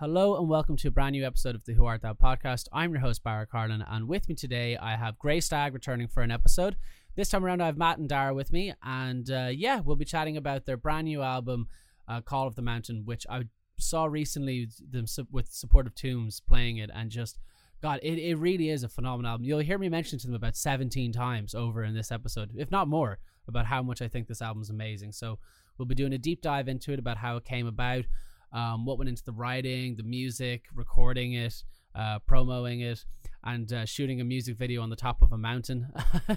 [0.00, 2.68] Hello and welcome to a brand new episode of the Who Art Thou podcast.
[2.72, 6.22] I'm your host, Barra Carlin, and with me today I have Grey Stag returning for
[6.22, 6.76] an episode.
[7.16, 10.06] This time around I have Matt and Daragh with me, and uh, yeah, we'll be
[10.06, 11.68] chatting about their brand new album,
[12.08, 13.42] uh, Call of the Mountain, which I
[13.78, 17.38] saw recently them with support of TOOMS playing it, and just
[17.82, 19.44] God, it, it really is a phenomenal album.
[19.44, 22.88] You'll hear me mention to them about 17 times over in this episode, if not
[22.88, 25.12] more, about how much I think this album is amazing.
[25.12, 25.38] So
[25.76, 28.06] we'll be doing a deep dive into it about how it came about,
[28.52, 31.62] um, what went into the writing, the music, recording it,
[31.94, 33.04] uh, promoting it,
[33.44, 35.88] and uh, shooting a music video on the top of a mountain,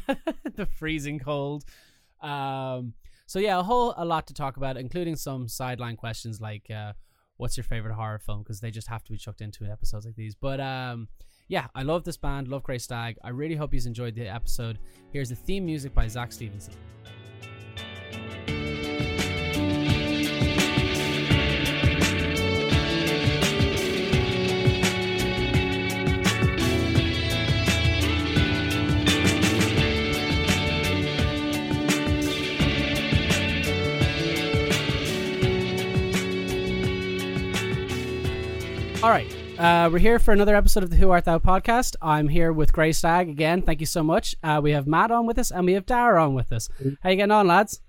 [0.56, 1.64] the freezing cold.
[2.22, 2.94] Um,
[3.26, 6.94] so yeah, a whole a lot to talk about, including some sideline questions like uh,
[7.38, 10.16] what's your favorite horror film because they just have to be chucked into episodes like
[10.16, 10.36] these.
[10.36, 11.08] But um,
[11.48, 13.18] yeah, I love this band, love Grey Stag.
[13.24, 14.80] I really hope you enjoyed the episode.
[15.12, 16.74] Here's the theme music by Zach Stevenson.
[39.04, 39.30] All right.
[39.60, 41.98] Uh, we're here for another episode of the Who Art Thou podcast.
[42.02, 43.62] I'm here with Grey Stag again.
[43.62, 44.34] Thank you so much.
[44.42, 46.70] Uh, we have Matt on with us and we have Daragh on with us.
[47.02, 47.82] How you getting on, lads?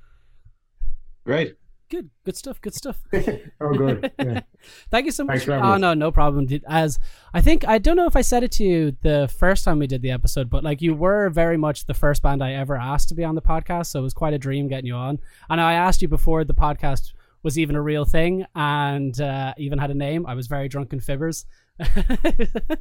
[1.25, 1.55] Great.
[1.89, 2.61] Good, good stuff.
[2.61, 3.01] Good stuff.
[3.61, 4.11] oh, good.
[4.19, 4.41] Yeah.
[4.91, 5.35] Thank you so much.
[5.35, 6.49] Thanks for oh no, no problem.
[6.67, 6.99] As
[7.33, 9.87] I think I don't know if I said it to you the first time we
[9.87, 13.09] did the episode, but like you were very much the first band I ever asked
[13.11, 15.21] to be on the podcast, so it was quite a dream getting you on.
[15.49, 17.13] And I asked you before the podcast
[17.45, 20.27] was even a real thing and uh, even had a name.
[20.27, 21.45] I was very drunk drunken fibbers.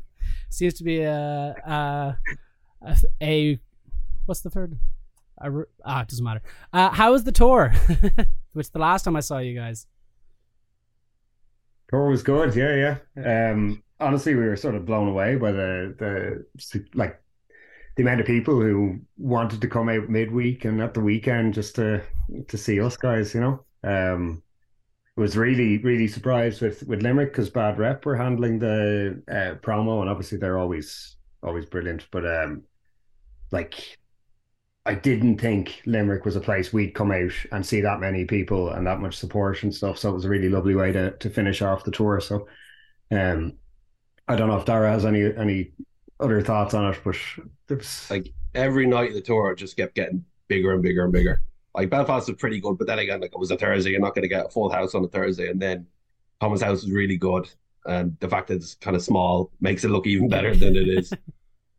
[0.49, 2.17] Seems to be a, a,
[2.81, 3.59] a, a
[4.25, 4.79] what's the third?
[5.39, 5.51] A,
[5.85, 6.41] ah, it doesn't matter.
[6.71, 7.73] Uh, how was the tour?
[8.53, 9.85] Which the last time I saw you guys.
[11.89, 12.55] Tour was good.
[12.55, 13.51] Yeah, yeah.
[13.51, 17.19] Um, honestly, we were sort of blown away by the the like
[17.95, 21.75] the amount of people who wanted to come out midweek and at the weekend just
[21.75, 22.01] to
[22.47, 23.33] to see us guys.
[23.33, 24.42] You know, um,
[25.15, 30.01] was really really surprised with with Limerick because Bad Rep were handling the uh, promo
[30.01, 32.07] and obviously they're always always brilliant.
[32.11, 32.63] But um,
[33.51, 33.99] like
[34.85, 38.69] I didn't think Limerick was a place we'd come out and see that many people
[38.71, 39.97] and that much support and stuff.
[39.97, 42.19] So it was a really lovely way to to finish off the tour.
[42.19, 42.47] So
[43.11, 43.53] um
[44.27, 45.73] I don't know if Daragh has any any
[46.19, 47.17] other thoughts on it, but
[47.69, 51.13] it was Like every night of the tour just kept getting bigger and bigger and
[51.13, 51.41] bigger.
[51.75, 54.13] Like Belfast was pretty good, but then again, like it was a Thursday, you're not
[54.15, 55.87] going to get a full house on a Thursday, and then
[56.39, 57.49] Thomas House is really good,
[57.85, 60.87] and the fact that it's kind of small makes it look even better than it
[60.87, 61.13] is.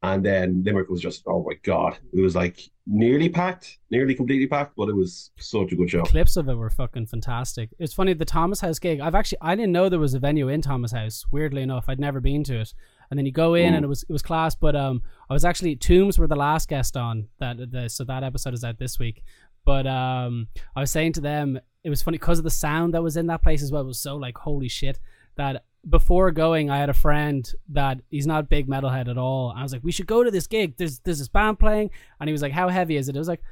[0.03, 4.47] And then Limerick was just, oh my god, it was like nearly packed, nearly completely
[4.47, 6.03] packed, but it was such a good show.
[6.03, 7.71] clips of it were fucking fantastic.
[7.79, 9.01] It's funny the Thomas House gig.
[9.01, 11.25] I've actually I didn't know there was a venue in Thomas House.
[11.33, 12.75] Weirdly enough, I'd never been to it.
[13.11, 13.77] And then you go in Mm.
[13.77, 14.55] and it was it was class.
[14.55, 15.01] But um,
[15.31, 17.57] I was actually TOOMS were the last guest on that.
[17.71, 19.23] The, so that episode is out this week.
[19.65, 23.03] But um, I was saying to them it was funny because of the sound that
[23.03, 23.83] was in that place as well.
[23.83, 24.99] It was so like holy shit
[25.37, 29.53] that before going, I had a friend that he's not big metalhead at all.
[29.55, 30.77] I was like, we should go to this gig.
[30.77, 33.17] There's there's this band playing, and he was like, how heavy is it?
[33.17, 33.43] I was like,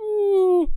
[0.00, 0.68] mm,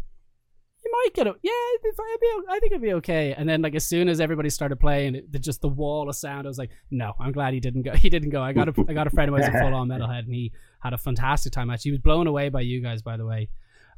[0.83, 1.35] you might get it.
[1.41, 3.33] Yeah, it'd be, it'd be, I think it'd be okay.
[3.33, 6.45] And then like as soon as everybody started playing, it, just the wall of sound.
[6.45, 7.93] I was like, no, I'm glad he didn't go.
[8.05, 8.41] He didn't go.
[8.41, 10.51] I got a I got a friend who was a full on metalhead, and he
[10.79, 11.69] had a fantastic time.
[11.69, 13.49] Actually, he was blown away by you guys, by the way.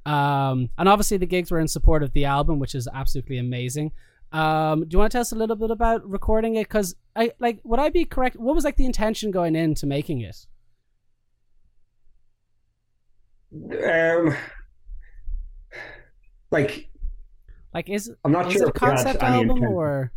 [0.07, 3.91] Um, and obviously the gigs were in support of the album, which is absolutely amazing.
[4.31, 6.67] Um, do you want to tell us a little bit about recording it?
[6.67, 8.37] Because I like, would I be correct?
[8.37, 10.47] What was like the intention going into making it?
[13.85, 14.35] um
[16.51, 16.89] like
[17.73, 20.11] Like, is I'm not is sure it a if we had concept album intent- or?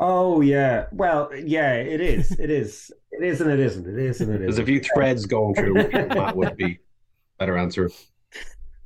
[0.00, 0.86] Oh yeah.
[0.92, 2.32] Well, yeah, it is.
[2.38, 2.92] It is.
[3.10, 3.86] It is and it isn't.
[3.86, 6.78] It is and it There's a few threads going through, that would be
[7.38, 7.90] better answer.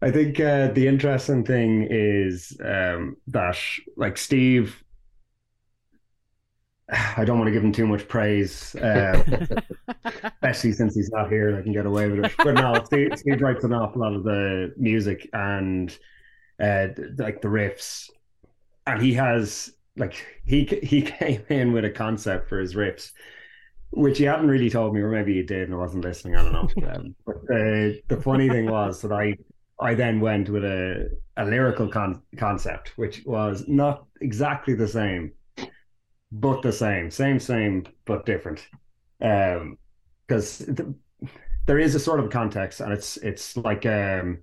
[0.02, 3.56] I think uh, the interesting thing is um, that,
[3.96, 4.82] like Steve,
[7.16, 9.22] I don't want to give him too much praise, uh,
[10.24, 11.56] especially since he's not here.
[11.56, 12.32] I can get away with it.
[12.36, 15.96] But no, Steve, Steve writes an awful lot of the music and
[16.60, 18.10] uh, like the riffs,
[18.88, 23.12] and he has like he he came in with a concept for his riffs.
[23.94, 26.34] Which he hadn't really told me, or maybe he did and I wasn't listening.
[26.34, 26.88] I don't know.
[26.88, 29.36] Um, but uh, the funny thing was that I
[29.82, 35.32] I then went with a, a lyrical con- concept, which was not exactly the same,
[36.30, 38.66] but the same, same, same, but different.
[39.20, 39.78] Um,
[40.26, 40.88] because th-
[41.66, 44.38] there is a sort of context, and it's it's like um,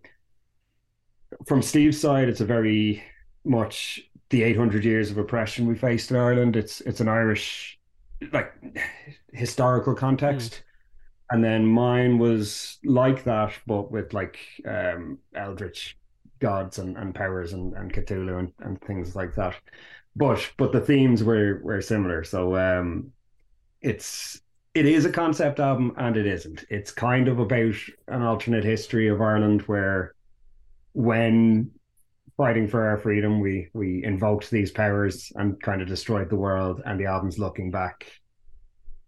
[1.48, 3.04] from Steve's side, it's a very
[3.46, 6.56] much the 800 years of oppression we faced in Ireland.
[6.56, 7.80] It's it's an Irish
[8.32, 8.54] like
[9.34, 10.64] historical context.
[11.32, 15.98] And then mine was like that, but with like um eldritch
[16.40, 19.56] gods and, and powers and, and Cthulhu and, and things like that.
[20.16, 22.24] But but the themes were were similar.
[22.24, 23.12] So um
[23.82, 24.42] it's
[24.74, 26.66] it is a concept album and it isn't.
[26.70, 27.76] It's kind of about
[28.08, 30.16] an alternate history of Ireland where
[30.94, 31.72] when
[32.38, 36.82] fighting for our freedom we we invoked these powers and kind of destroyed the world
[36.86, 38.19] and the album's looking back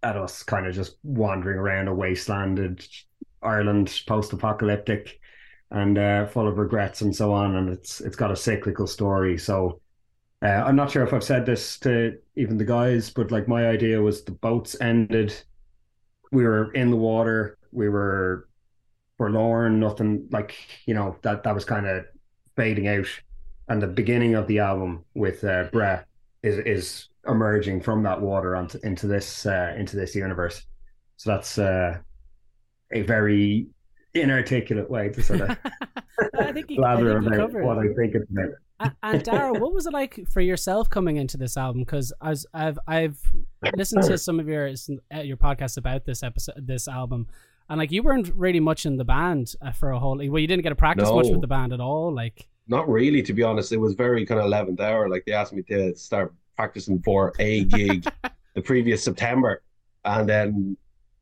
[0.03, 2.87] at us kind of just wandering around a wastelanded
[3.41, 5.19] Ireland post apocalyptic
[5.71, 9.37] and uh, full of regrets and so on and it's it's got a cyclical story.
[9.37, 9.79] So
[10.43, 13.67] uh, I'm not sure if I've said this to even the guys, but like my
[13.67, 15.33] idea was the boats ended.
[16.31, 18.47] We were in the water, we were
[19.17, 20.55] forlorn, nothing like
[20.85, 22.05] you know that that was kind of
[22.55, 23.07] fading out,
[23.67, 25.65] and the beginning of the album with uh,
[26.43, 30.65] is is emerging from that water onto into this uh, into this universe.
[31.17, 31.97] So that's uh,
[32.91, 33.67] a very
[34.13, 35.49] inarticulate way to sort of
[36.39, 38.49] I think you, blather I think about what I think about
[39.03, 41.83] and Daragh, what was it like for yourself coming into this album?
[41.83, 43.19] Because I've I've
[43.75, 47.27] listened to some of your uh, your podcasts about this episode, this album,
[47.69, 50.17] and like you weren't really much in the band uh, for a whole.
[50.17, 52.13] Well, you didn't get to practice no, much with the band at all.
[52.13, 53.73] Like, not really, to be honest.
[53.73, 55.09] It was very kind of eleventh hour.
[55.09, 58.07] Like they asked me to start practicing for a gig
[58.55, 59.61] the previous September,
[60.05, 60.77] and then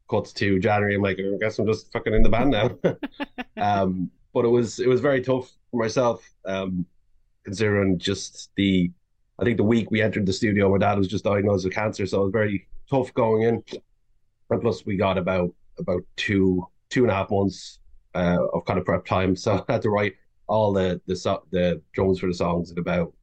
[0.09, 0.95] cuts to January.
[0.95, 2.77] I'm like, I guess I'm just fucking in the band now.
[3.57, 6.23] um, but it was it was very tough for myself.
[6.45, 6.85] Um,
[7.43, 8.91] considering just the
[9.39, 12.05] I think the week we entered the studio, my dad was just diagnosed with cancer,
[12.05, 13.63] so it was very tough going in.
[14.51, 17.79] And plus, we got about about two two and a half months
[18.13, 20.13] uh, of kind of prep time, so I had to write
[20.49, 21.15] all the the
[21.51, 23.13] the drums for the songs in about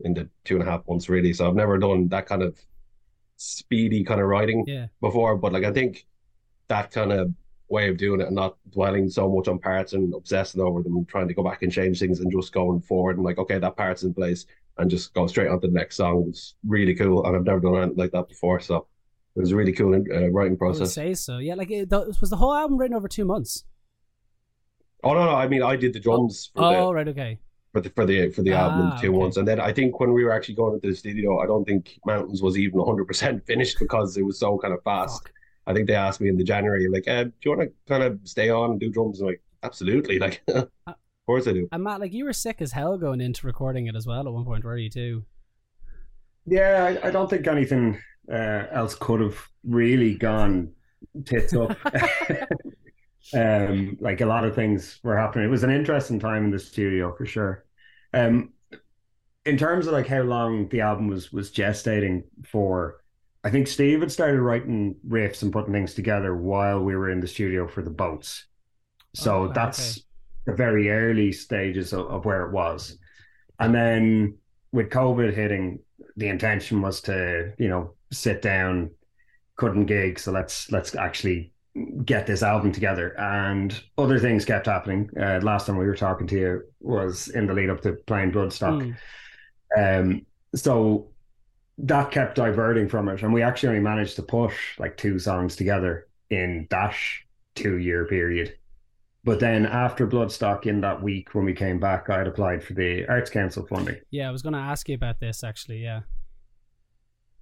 [0.00, 1.32] in the two and a half months really.
[1.32, 2.58] So I've never done that kind of
[3.36, 4.86] speedy kind of writing yeah.
[5.00, 6.06] before, but like I think
[6.68, 7.32] that kind of
[7.68, 10.96] way of doing it and not dwelling so much on parts and obsessing over them
[10.96, 13.58] and trying to go back and change things and just going forward and like okay
[13.58, 14.46] that part's in place
[14.78, 17.58] and just go straight on to the next song was really cool and I've never
[17.58, 18.86] done anything like that before so
[19.34, 20.94] it was a really cool uh, writing process.
[20.94, 23.64] say so yeah like it, was the whole album written over two months.
[25.06, 26.50] Oh no no I mean I did the drums.
[26.56, 27.38] Oh, the, oh right okay.
[27.72, 29.18] For the for the for the ah, album in two okay.
[29.18, 31.64] months and then I think when we were actually going into the studio I don't
[31.64, 35.22] think Mountains was even 100 percent finished because it was so kind of fast.
[35.22, 35.32] Fuck.
[35.66, 38.02] I think they asked me in the January, like, uh, do you want to kind
[38.02, 39.20] of stay on and do drums?
[39.20, 40.68] I'm like, absolutely, like, of
[41.26, 41.68] course I do.
[41.72, 44.32] And Matt, like, you were sick as hell going into recording it as well at
[44.32, 45.24] one point, were you too?
[46.46, 48.00] Yeah, I, I don't think anything
[48.32, 50.72] uh, else could have really gone
[51.24, 51.76] tits up.
[53.34, 55.46] um, like a lot of things were happening.
[55.46, 57.64] It was an interesting time in the studio for sure.
[58.12, 58.52] Um,
[59.44, 63.00] in terms of like how long the album was was gestating for,
[63.44, 67.20] I think Steve had started writing riffs and putting things together while we were in
[67.20, 68.46] the studio for the boats.
[69.14, 70.02] So oh, that's okay.
[70.46, 72.98] the very early stages of, of where it was.
[73.58, 74.38] And then
[74.72, 75.78] with COVID hitting,
[76.16, 78.90] the intention was to, you know, sit down,
[79.56, 80.18] couldn't gig.
[80.18, 81.52] So let's let's actually
[82.04, 83.18] get this album together.
[83.18, 85.10] And other things kept happening.
[85.20, 88.32] Uh, last time we were talking to you was in the lead up to playing
[88.32, 88.94] Bloodstock.
[89.76, 90.00] Mm.
[90.00, 91.08] Um, so
[91.78, 95.56] that kept diverting from it, and we actually only managed to push like two songs
[95.56, 98.56] together in dash two year period.
[99.24, 102.74] But then after Bloodstock, in that week when we came back, I had applied for
[102.74, 103.96] the Arts Council funding.
[104.10, 105.82] Yeah, I was going to ask you about this actually.
[105.82, 106.02] Yeah,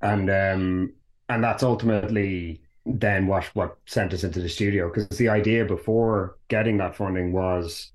[0.01, 0.93] and um,
[1.29, 6.37] and that's ultimately then what what sent us into the studio because the idea before
[6.49, 7.91] getting that funding was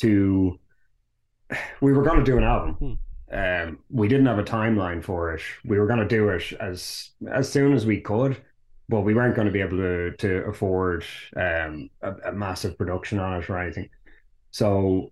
[0.00, 0.58] to
[1.80, 2.74] we were going to do an album.
[2.74, 2.94] Hmm
[3.34, 5.42] um, we didn't have a timeline for it.
[5.64, 8.40] We were going to do it as as soon as we could,
[8.88, 11.04] but we weren't going to be able to to afford
[11.36, 13.88] um, a, a massive production on it or anything.
[14.52, 15.10] So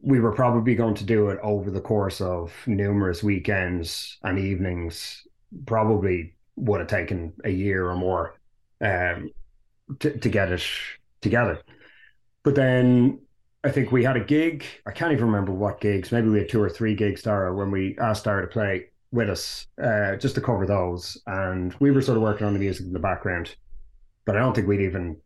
[0.00, 5.26] we were probably going to do it over the course of numerous weekends and evenings.
[5.66, 8.36] Probably would have taken a year or more
[8.82, 9.30] um,
[10.00, 10.62] to to get it
[11.20, 11.62] together.
[12.44, 13.20] But then
[13.64, 14.64] I think we had a gig.
[14.86, 16.10] I can't even remember what gigs.
[16.12, 19.30] Maybe we had two or three gigs, Daragh, when we asked Daragh to play with
[19.30, 21.16] us, uh, just to cover those.
[21.26, 23.54] And we were sort of working on the music in the background.
[24.24, 25.20] But I don't think we'd even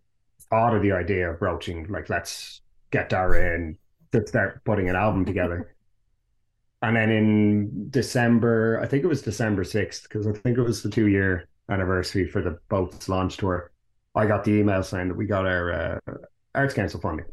[0.50, 2.60] thought of the idea of broaching, like, let's
[2.90, 3.78] get Daragh in
[4.12, 5.75] to start putting an album together.
[6.82, 10.82] and then in December, I think it was December 6th, because I think it was
[10.82, 13.70] the two year anniversary for the Boats launch tour.
[14.14, 16.12] I got the email saying that we got our uh,
[16.54, 17.26] Arts Council funding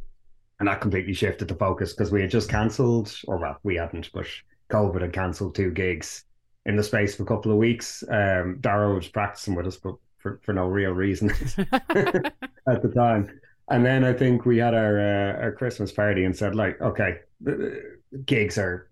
[0.59, 4.09] and that completely shifted the focus because we had just cancelled, or well, we hadn't,
[4.13, 4.25] but
[4.69, 6.23] COVID had cancelled two gigs
[6.65, 8.01] in the space of a couple of weeks.
[8.09, 13.41] Um, Daragh was practicing with us, but for, for no real reason at the time.
[13.69, 17.19] And then I think we had our uh, our Christmas party and said like, okay,
[17.41, 18.89] the, the gigs are,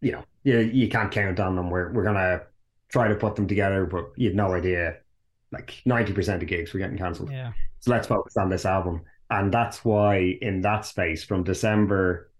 [0.00, 1.70] you know, you you can't count on them.
[1.70, 2.42] We're we're gonna
[2.88, 4.96] try to put them together, but you had no idea.
[5.50, 7.30] Like ninety percent of gigs were getting cancelled.
[7.30, 7.52] Yeah.
[7.80, 12.30] So let's focus on this album, and that's why in that space from December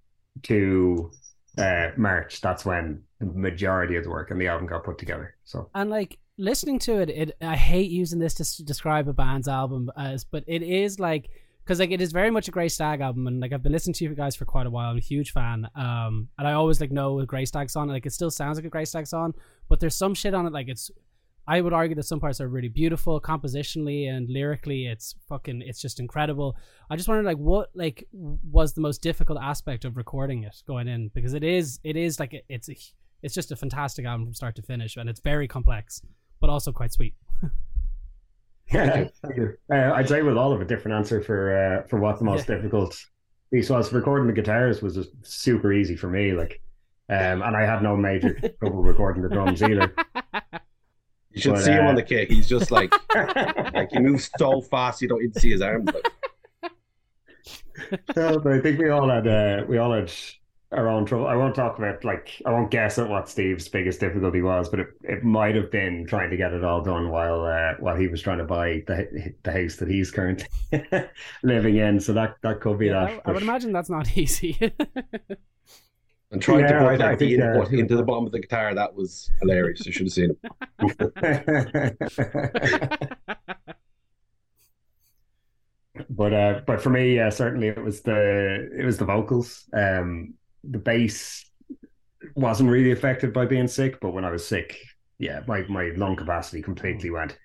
[0.45, 1.11] to
[1.57, 5.37] uh, March, that's when the majority of the work and the album got put together.
[5.45, 9.13] So And like listening to it, it I hate using this to s- describe a
[9.13, 11.31] band's album as, but it is like
[11.69, 13.93] because like it is very much a Grey Stag album, and like I've been listening
[13.95, 14.91] to you guys for quite a while.
[14.91, 17.89] I'm a huge fan, um, and I always like know a Grey Stag song.
[17.89, 19.35] Like it still sounds like a Grey Stag song,
[19.69, 20.53] but there's some shit on it.
[20.55, 20.91] Like it's,
[21.47, 24.87] I would argue that some parts are really beautiful compositionally and lyrically.
[24.87, 26.57] It's fucking, it's just incredible.
[26.89, 30.89] I just wondered like what like was the most difficult aspect of recording it going
[30.89, 32.77] in because it is, it is like it's a,
[33.23, 36.01] it's just a fantastic album from start to finish, and it's very complex,
[36.41, 37.15] but also quite sweet.
[38.73, 39.57] yeah, thank you.
[39.73, 42.47] Uh, I'd say with all of a different answer for uh, for what the most
[42.47, 42.97] difficult
[43.53, 43.93] piece was.
[43.93, 46.33] Recording the guitars was just super easy for me.
[46.33, 46.61] Like,
[47.09, 49.93] um, and I had no major trouble recording the drums either.
[51.31, 52.31] You should But, see him uh, on the kick.
[52.31, 55.91] He's just like like he moves so fast you don't even see his arms.
[55.93, 56.73] Like,
[58.17, 60.11] No, but I think we all had uh, we all had
[60.71, 61.27] our own trouble.
[61.27, 64.81] I won't talk about like I won't guess at what Steve's biggest difficulty was, but
[64.81, 68.09] it, it might have been trying to get it all done while uh, while he
[68.09, 70.47] was trying to buy the the house that he's currently
[71.43, 72.01] living in.
[72.01, 73.23] So that that could be Yeah, that.
[73.25, 74.59] I, I would imagine that's not easy.
[76.31, 78.41] and trying Yeah, to put I- like, the think, input into the bottom of the
[78.41, 79.87] guitar, that was hilarious.
[79.87, 80.37] You should have seen
[80.81, 81.97] it.
[86.11, 89.65] but uh, but for me, yeah, certainly it was the it was the vocals.
[89.73, 90.35] Um,
[90.65, 91.45] the bass
[92.35, 94.77] wasn't really affected by being sick, but when I was sick,
[95.19, 97.39] yeah, my my lung capacity completely went.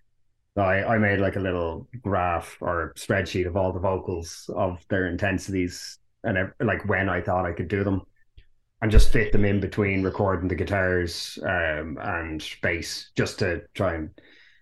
[0.58, 5.08] I I made like a little graph or spreadsheet of all the vocals of their
[5.08, 8.01] intensities and like when I thought I could do them,
[8.82, 13.96] and just fit them in between recording the guitars um, and bass just to try
[13.96, 14.10] and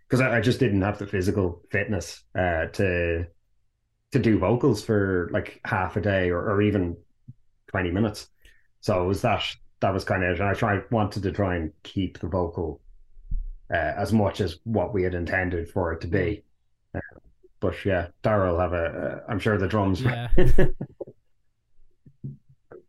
[0.08, 3.25] because I, I just didn't have the physical fitness uh, to
[4.12, 6.98] to do vocals for like half a day or, or even
[7.67, 8.27] 20 minutes.
[8.81, 9.43] So it was that
[9.79, 10.39] that was kind of it.
[10.39, 12.81] And I tried wanted to try and keep the vocal
[13.71, 16.43] uh, as much as what we had intended for it to be.
[16.93, 17.00] Uh,
[17.59, 18.85] but yeah, Daragh have a.
[18.85, 20.01] Uh, I'm sure the drums.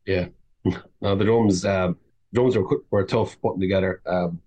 [0.07, 0.27] yeah.
[1.01, 1.97] No, the drums, um,
[2.33, 4.01] drums were were tough putting together.
[4.07, 4.41] Um,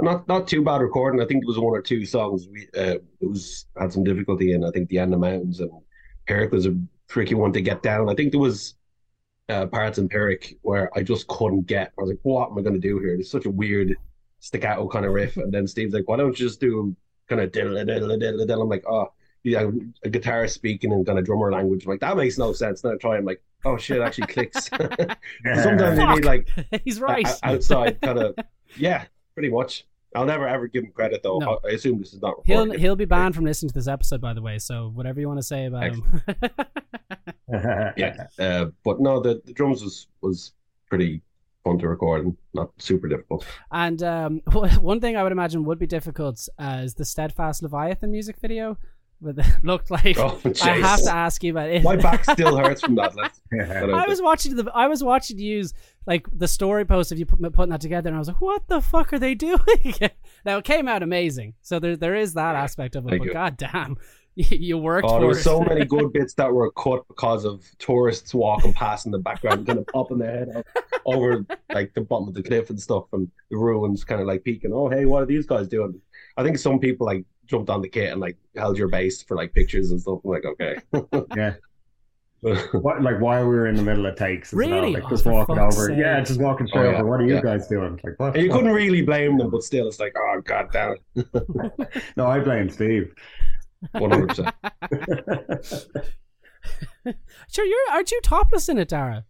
[0.00, 1.20] not not too bad recording.
[1.20, 4.52] I think there was one or two songs we uh, it was had some difficulty
[4.52, 4.64] in.
[4.64, 5.70] I think the end of mountains and
[6.26, 6.78] Pyrrhic was a
[7.08, 8.08] tricky one to get down.
[8.08, 8.74] I think there was
[9.48, 11.92] uh, parts in Pyrrhic where I just couldn't get.
[11.98, 13.14] I was like, what am I going to do here?
[13.14, 13.96] It's such a weird
[14.40, 15.36] staccato kind of riff.
[15.36, 16.94] And then Steve's like, why don't you just do
[17.28, 18.62] kind of diddle diddle diddle diddle?
[18.62, 19.12] I'm like, oh,
[19.44, 19.62] yeah,
[20.04, 21.84] a guitarist speaking in kind of drummer language.
[21.86, 22.82] I'm like that makes no sense.
[22.82, 24.68] Then I try and like, oh shit, it actually clicks.
[25.62, 26.48] Sometimes you need like
[26.84, 27.26] He's o- right.
[27.26, 28.36] o- outside kind of
[28.76, 31.60] yeah pretty much i'll never ever give him credit though No.
[31.66, 32.80] i assume this is not He'll recorded.
[32.80, 34.58] he'll be banned from listening to this episode, by the way.
[34.58, 36.22] So whatever you want to say about him.
[37.96, 40.52] yeah uh, but no the, the drums was was
[40.88, 41.22] pretty
[41.64, 44.40] fun to record and not super difficult and um,
[44.80, 48.78] one thing I would imagine would be difficult uh, is the Steadfast Leviathan music video.
[49.20, 51.82] But it looked like oh I have to ask you about it.
[51.82, 53.14] my back still hurts from that
[53.94, 55.74] I was watching the I was watching you use
[56.06, 58.68] like the story post of you put, putting that together, and I was like, "What
[58.68, 59.94] the fuck are they doing?"
[60.44, 63.18] now it came out amazing, so there there is that aspect of it.
[63.18, 63.32] But you.
[63.32, 63.98] god damn,
[64.38, 67.64] you, worked Oh, for there were so many good bits that were cut because of
[67.78, 70.66] tourists walking past in the background, kind of popping their head up
[71.04, 74.44] over like the bottom of the cliff and stuff, and the ruins, kind of like
[74.44, 74.72] peeking.
[74.72, 76.00] Oh, hey, what are these guys doing?
[76.36, 79.36] I think some people like jumped on the kit and like held your base for
[79.36, 80.20] like pictures and stuff.
[80.24, 80.76] I'm like, okay.
[81.36, 81.54] yeah.
[82.72, 84.92] What, like while we were in the middle of takes, as well, Really?
[84.94, 85.98] like Oh, just for walking over, sake.
[85.98, 87.08] yeah, just walking oh, straight Oh, yeah, over.
[87.08, 87.40] What are you yeah.
[87.42, 87.98] guys doing?
[88.04, 88.34] Like what?
[88.36, 88.58] And you what?
[88.58, 92.70] couldn't really blame them, but still, it's like, oh god damn it, No, I blame
[92.70, 93.12] Steve.
[93.90, 94.54] one hundred percent.
[97.50, 99.24] sure, you're aren't you topless in it, Daragh?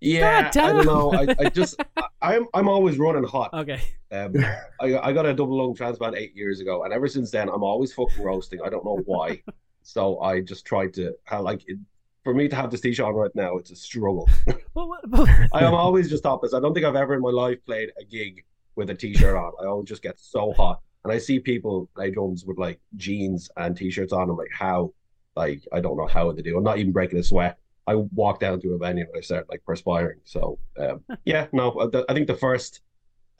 [0.00, 1.12] Yeah, I don't know.
[1.12, 3.52] I, I just, I, I'm, I'm always running hot.
[3.52, 3.80] Okay,
[4.12, 4.34] Um,
[4.80, 7.62] I, I got a double lung transplant eight years ago, and ever since then, I'm
[7.64, 8.60] always fucking roasting.
[8.64, 9.42] I don't know why.
[9.82, 11.78] so I just tried to, like, it,
[12.24, 14.28] for me to have this t-shirt on right now, it's a struggle.
[14.74, 16.54] well, what- but- I am always just topless.
[16.54, 18.44] I don't think I've ever in my life played a gig
[18.76, 19.52] with a t-shirt on.
[19.60, 23.50] I always just get so hot, and I see people play drums with like jeans
[23.56, 24.30] and t-shirts on.
[24.30, 24.92] I'm like, how?
[25.34, 26.56] Like, I don't know how they do.
[26.56, 27.58] I'm not even breaking a sweat.
[27.90, 30.20] I walk down to a venue and I start like perspiring.
[30.24, 31.64] So, um, yeah, no,
[31.94, 32.80] I- I think the first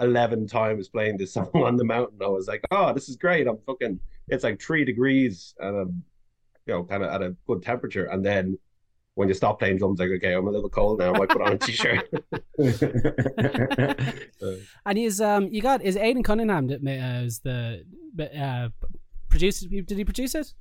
[0.01, 2.19] eleven times playing this song on the mountain.
[2.23, 3.47] I was like, oh, this is great.
[3.47, 4.01] I'm fucking.
[4.29, 6.03] It's like three degrees and I'm,
[6.67, 8.07] you know, kind of at a good temperature.
[8.07, 8.59] And then
[9.15, 11.13] when you stop playing drums, like, okay, I'm a little cold now.
[11.15, 12.09] I might put on a t-shirt.
[14.87, 17.85] and he's um, you got is Aidan Cunningham that uh, is the
[18.39, 18.69] uh,
[19.29, 19.67] producer?
[19.69, 20.55] Did he produce it,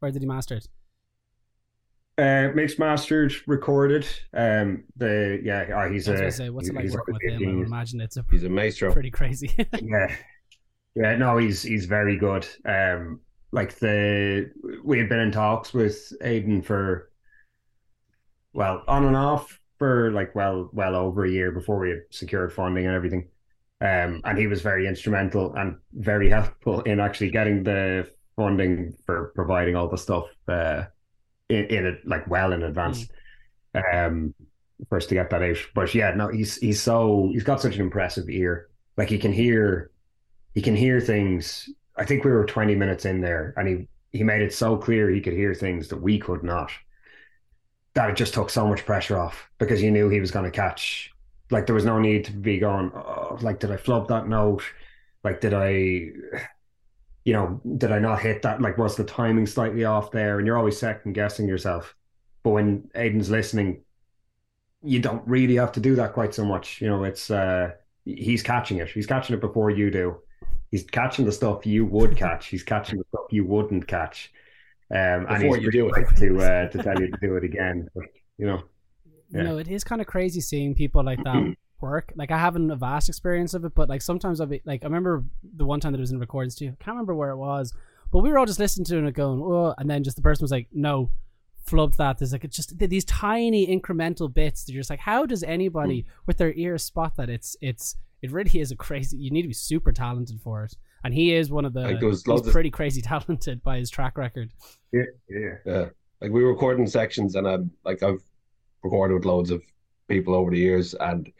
[0.00, 0.68] or did he master it?
[2.20, 4.06] Uh, mixed, mastered, recorded.
[4.34, 6.30] Um, the yeah, oh, he's a.
[6.30, 7.62] Say, what's it like working with him?
[7.62, 8.92] I imagine it's a he's a maestro.
[8.92, 9.50] Pretty crazy.
[9.80, 10.14] yeah,
[10.94, 11.16] yeah.
[11.16, 12.46] No, he's he's very good.
[12.66, 13.20] Um,
[13.52, 14.50] like the
[14.84, 17.10] we had been in talks with Aidan for
[18.52, 22.52] well on and off for like well well over a year before we had secured
[22.52, 23.28] funding and everything.
[23.80, 29.32] Um, and he was very instrumental and very helpful in actually getting the funding for
[29.34, 30.26] providing all the stuff.
[30.46, 30.84] Uh,
[31.50, 33.06] in, in it like well in advance.
[33.74, 34.06] Mm.
[34.06, 34.34] Um,
[34.88, 35.56] for us to get that out.
[35.74, 38.68] But yeah, no, he's he's so he's got such an impressive ear.
[38.96, 39.90] Like he can hear,
[40.54, 41.68] he can hear things.
[41.96, 45.10] I think we were twenty minutes in there, and he he made it so clear
[45.10, 46.70] he could hear things that we could not.
[47.94, 50.50] That it just took so much pressure off because you knew he was going to
[50.50, 51.10] catch.
[51.50, 52.92] Like there was no need to be going.
[52.94, 54.62] Oh, like did I flub that note?
[55.24, 56.10] Like did I?
[57.24, 58.62] You know, did I not hit that?
[58.62, 60.38] Like, was the timing slightly off there?
[60.38, 61.94] And you're always second guessing yourself.
[62.42, 63.82] But when Aidan's listening,
[64.82, 66.80] you don't really have to do that quite so much.
[66.80, 67.72] You know, it's uh
[68.04, 68.88] he's catching it.
[68.88, 70.16] He's catching it before you do.
[70.70, 72.46] He's catching the stuff you would catch.
[72.46, 74.32] He's catching the stuff you wouldn't catch.
[74.90, 77.88] Um, and he's you do it to uh, to tell you to do it again.
[77.94, 78.06] But,
[78.38, 78.62] you know,
[79.30, 79.38] yeah.
[79.38, 82.12] you know, it is kind of crazy seeing people like that work.
[82.16, 84.86] Like I haven't a vast experience of it, but like sometimes I'll be like I
[84.86, 85.24] remember
[85.56, 86.66] the one time that it was in recordings too.
[86.66, 87.74] I can't remember where it was,
[88.12, 90.44] but we were all just listening to it going, oh, and then just the person
[90.44, 91.10] was like, no,
[91.66, 92.18] flubbed that.
[92.18, 96.02] There's like it's just these tiny incremental bits that you're just like, how does anybody
[96.02, 96.08] hmm.
[96.26, 97.30] with their ears spot that?
[97.30, 99.16] It's it's it really is a crazy.
[99.16, 101.80] You need to be super talented for it, and he is one of the.
[101.80, 102.74] Like he's pretty of...
[102.74, 104.50] crazy talented by his track record.
[104.92, 105.86] Yeah, yeah, yeah.
[106.20, 108.22] Like we were recording sections, and I'm like I've
[108.82, 109.62] recorded with loads of
[110.08, 111.30] people over the years, and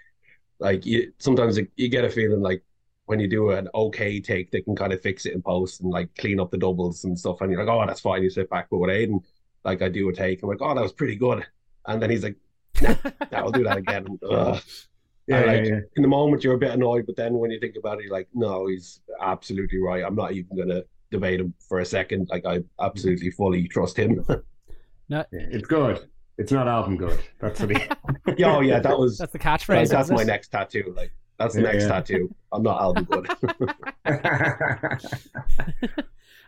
[0.61, 2.63] like you, sometimes you get a feeling like
[3.07, 5.91] when you do an okay take, they can kind of fix it in post and
[5.91, 7.41] like clean up the doubles and stuff.
[7.41, 8.23] And you're like, oh, that's fine.
[8.23, 8.69] You sit back.
[8.71, 9.21] But with Aidan,
[9.65, 11.45] like I do a take, I'm like, oh, that was pretty good.
[11.87, 12.37] And then he's like,
[12.81, 12.95] nah,
[13.33, 14.07] nah I'll do that again.
[14.31, 14.63] Ugh.
[15.27, 17.61] Yeah, like, yeah, yeah, in the moment you're a bit annoyed, but then when you
[17.61, 20.05] think about it, you're like, no, he's absolutely right.
[20.05, 22.29] I'm not even gonna debate him for a second.
[22.31, 24.25] Like I absolutely fully trust him.
[25.09, 26.09] no, it's good.
[26.41, 27.21] It's not album good.
[27.39, 27.77] that's what he.
[28.39, 29.19] yeah, oh, yeah, that was.
[29.19, 29.91] That's the catchphrase.
[29.91, 30.95] That's, that's my next tattoo.
[30.97, 31.89] Like that's the yeah, next yeah.
[31.89, 32.35] tattoo.
[32.51, 33.29] I'm not album good.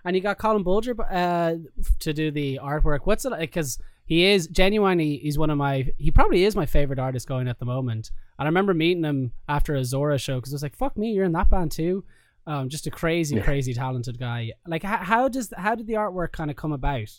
[0.06, 1.56] and you got Colin Bulger uh,
[1.98, 3.00] to do the artwork.
[3.04, 3.40] What's it like?
[3.40, 7.46] Because he is genuinely, he's one of my, he probably is my favorite artist going
[7.46, 8.12] at the moment.
[8.38, 11.12] And I remember meeting him after a Zhora show because I was like, fuck me,
[11.12, 12.04] you're in that band too.
[12.46, 13.42] Um, just a crazy, yeah.
[13.42, 14.52] crazy talented guy.
[14.66, 17.10] Like, how, how does, how did the artwork kind of come about?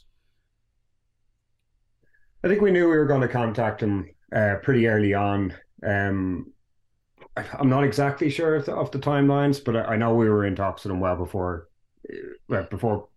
[2.43, 5.53] I think we knew we were going to contact him uh, pretty early on.
[5.85, 6.51] Um,
[7.35, 10.45] I'm not exactly sure of the, of the timelines, but I, I, know we were
[10.45, 11.67] in talks with him well before,
[12.51, 13.07] uh, before,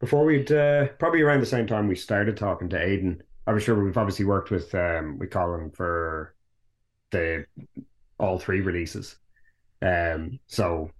[0.00, 3.22] before we'd uh, probably around the same time we started talking to Aidan.
[3.46, 6.34] I was sure we've obviously worked with um, we call him for
[7.12, 7.44] the
[8.18, 9.16] all three releases.
[9.82, 10.90] Um, so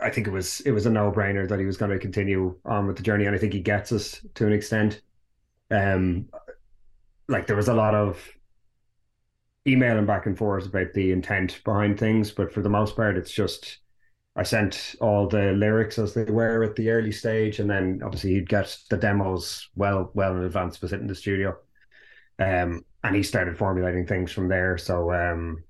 [0.00, 2.56] I think it was it was a no brainer that he was going to continue
[2.64, 5.02] on with the journey, and I think he gets us to an extent.
[5.70, 6.28] Um,
[7.32, 8.24] like there was a lot of
[9.66, 13.32] emailing back and forth about the intent behind things, but for the most part, it's
[13.32, 13.78] just
[14.34, 18.34] I sent all the lyrics as they were at the early stage, and then obviously
[18.34, 21.56] he'd get the demos well well in advance was sitting in the studio,
[22.38, 24.78] um, and he started formulating things from there.
[24.78, 25.64] So um,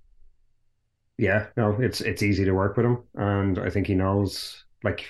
[1.19, 5.07] yeah, no, it's it's easy to work with him, and I think he knows like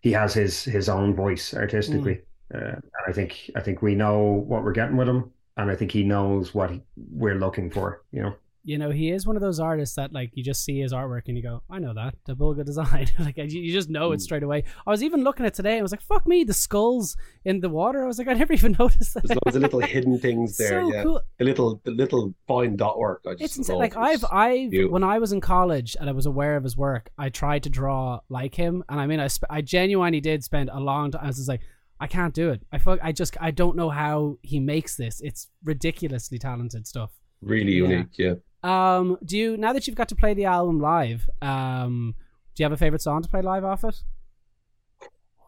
[0.00, 2.14] he has his his own voice artistically.
[2.14, 2.22] Mm.
[2.54, 5.90] Uh, I think I think we know what we're getting with him, and I think
[5.90, 8.02] he knows what he, we're looking for.
[8.12, 8.34] You know.
[8.64, 11.22] You know, he is one of those artists that like you just see his artwork
[11.28, 13.08] and you go, I know that the Bulger design.
[13.18, 14.20] like you just know it hmm.
[14.20, 14.64] straight away.
[14.86, 17.16] I was even looking at today and I was like, fuck me, the skulls
[17.46, 18.04] in the water.
[18.04, 19.26] I was like, I never even noticed that.
[19.26, 20.82] There's loads of little hidden things there.
[20.82, 21.22] So yeah, cool.
[21.38, 23.22] the little the little fine dot work.
[23.26, 26.56] I just it's like I've I when I was in college and I was aware
[26.56, 29.62] of his work, I tried to draw like him, and I mean, I sp- I
[29.62, 31.22] genuinely did spend a long time.
[31.24, 31.62] I was just like
[32.00, 32.62] I can't do it.
[32.72, 35.20] I fuck, I just I don't know how he makes this.
[35.20, 37.10] It's ridiculously talented stuff.
[37.40, 37.88] Really yeah.
[37.88, 38.34] unique, yeah.
[38.62, 41.28] Um, do you now that you've got to play the album live?
[41.42, 42.14] Um,
[42.54, 44.02] do you have a favorite song to play live off it?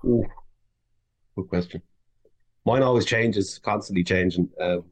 [0.05, 0.25] Ooh,
[1.37, 1.83] good question.
[2.65, 4.49] Mine always changes, constantly changing.
[4.61, 4.85] Um,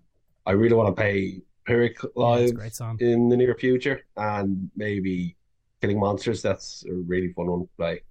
[0.46, 5.36] I really want to play Pyrrhic live yeah, in the near future, and maybe
[5.80, 6.42] Killing Monsters.
[6.42, 8.02] That's a really fun one to play.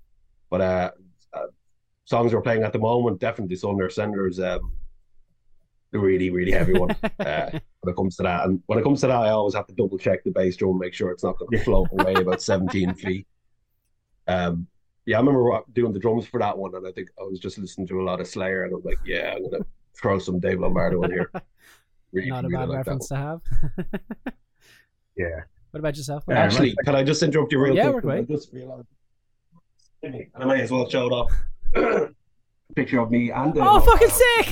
[0.50, 0.92] But uh, uh
[2.08, 4.72] songs we're playing at the moment, definitely Sunder Sender's um,
[5.93, 8.46] a really, really heavy one uh, when it comes to that.
[8.46, 10.80] And when it comes to that, I always have to double check the bass drum,
[10.80, 13.28] make sure it's not going to float away about 17 feet.
[14.28, 14.67] Um,
[15.06, 17.58] yeah, I remember doing the drums for that one, and I think I was just
[17.58, 20.17] listening to a lot of Slayer, and I was like, yeah, I'm going to throw
[20.20, 21.32] some Dave Lombardo in here.
[22.13, 23.41] Really, not a really bad like reference to have.
[25.17, 25.41] yeah.
[25.72, 26.24] What about yourself?
[26.30, 28.06] Yeah, Actually, can I just interrupt you real yeah, quick?
[28.06, 28.88] Yeah, I just realized,
[30.02, 31.30] and I might as well show it off.
[32.76, 34.52] picture of me and oh, fucking sick!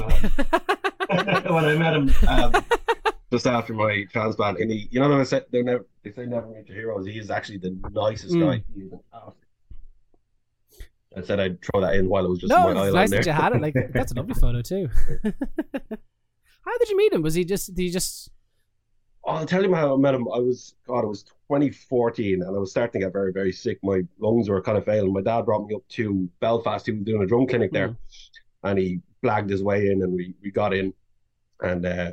[1.50, 2.66] when I met him um,
[3.32, 6.48] just after my transplant, and he, you know, I said they never, they say never
[6.48, 7.06] meet your heroes.
[7.06, 8.42] He is actually the nicest mm.
[8.42, 8.64] guy.
[11.18, 13.26] I said I'd throw that in while it was just no, my it's nice that
[13.26, 13.62] you had it.
[13.62, 14.90] Like that's a lovely photo too.
[15.24, 17.22] how did you meet him?
[17.22, 17.74] Was he just?
[17.74, 18.32] Did he just?
[19.28, 20.28] I'll tell you how I met him.
[20.34, 23.80] I was God, it was 2014, and I was starting to get very, very sick.
[23.84, 25.14] My lungs were kind of failing.
[25.14, 26.86] My dad brought me up to Belfast.
[26.86, 27.98] He was doing a drum clinic there, mm.
[28.64, 30.94] and he blagged his way in, and we we got in,
[31.62, 32.12] and uh,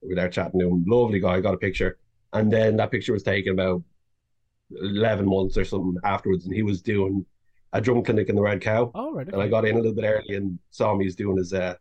[0.00, 0.84] we were there chatting to him.
[0.86, 1.40] Lovely guy.
[1.40, 1.98] Got a picture,
[2.32, 3.82] and then that picture was taken about
[4.80, 7.26] 11 months or something afterwards, and he was doing
[7.74, 8.90] a drum clinic in the Red Cow.
[8.94, 9.26] Oh, right.
[9.26, 9.34] Okay.
[9.34, 11.00] And I got in a little bit early and saw him.
[11.00, 11.74] He was doing his uh,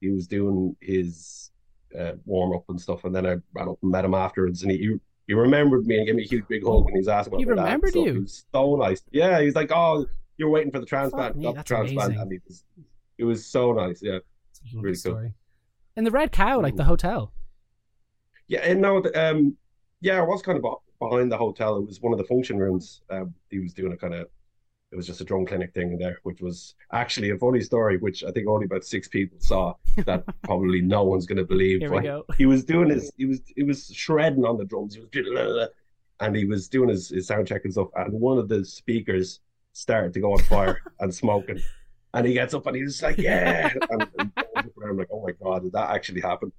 [0.00, 1.50] he was doing his
[1.96, 4.72] uh, warm up and stuff, and then I ran up and met him afterwards, and
[4.72, 4.96] he.
[5.26, 7.44] he remembered me and gave me a huge big hug, and he's asking about he
[7.44, 8.12] remembered you.
[8.12, 9.02] He was so nice.
[9.10, 10.06] Yeah, he's like, "Oh,
[10.38, 12.22] you're waiting for the transplant." Me, got the transplant, amazing.
[12.22, 12.64] and he was,
[13.18, 14.00] it was so nice.
[14.02, 14.18] Yeah,
[14.74, 15.28] really story.
[15.28, 15.34] cool.
[15.96, 17.32] In the Red Cow, like the hotel.
[18.46, 19.56] Yeah, and no, um,
[20.00, 20.64] yeah, I was kind of
[20.98, 21.76] behind the hotel.
[21.76, 23.02] It was one of the function rooms.
[23.10, 24.28] Um, he was doing a kind of
[24.90, 28.24] it was just a drum clinic thing there, which was actually a funny story, which
[28.24, 29.74] I think only about six people saw.
[30.06, 31.80] That probably no one's going to believe.
[31.80, 32.24] Here we go.
[32.38, 34.94] He was doing his, he was, he was shredding on the drums.
[34.94, 35.68] He was,
[36.20, 37.88] and he was doing his, his sound check and stuff.
[37.96, 39.40] And one of the speakers
[39.72, 41.60] started to go on fire and smoking.
[42.14, 44.32] And he gets up and he's like, "Yeah!" and, and
[44.82, 46.50] I'm like, "Oh my god, did that actually happen?"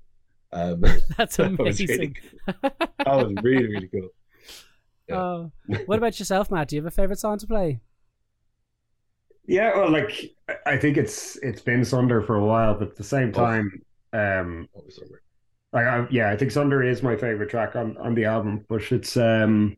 [0.52, 0.84] Um,
[1.18, 1.58] That's amazing.
[1.58, 2.16] that, was really,
[3.00, 4.10] that was really, really cool.
[5.08, 5.20] Yeah.
[5.20, 5.48] Uh,
[5.88, 6.68] what about yourself, Matt?
[6.68, 7.82] Do you have a favorite song to play?
[9.50, 10.36] Yeah, well, like
[10.68, 13.82] I think it's it's been Sunder for a while, but at the same time,
[14.14, 14.70] um,
[15.74, 18.64] like I, yeah, I think Sunder is my favorite track on on the album.
[18.70, 19.76] But it's um,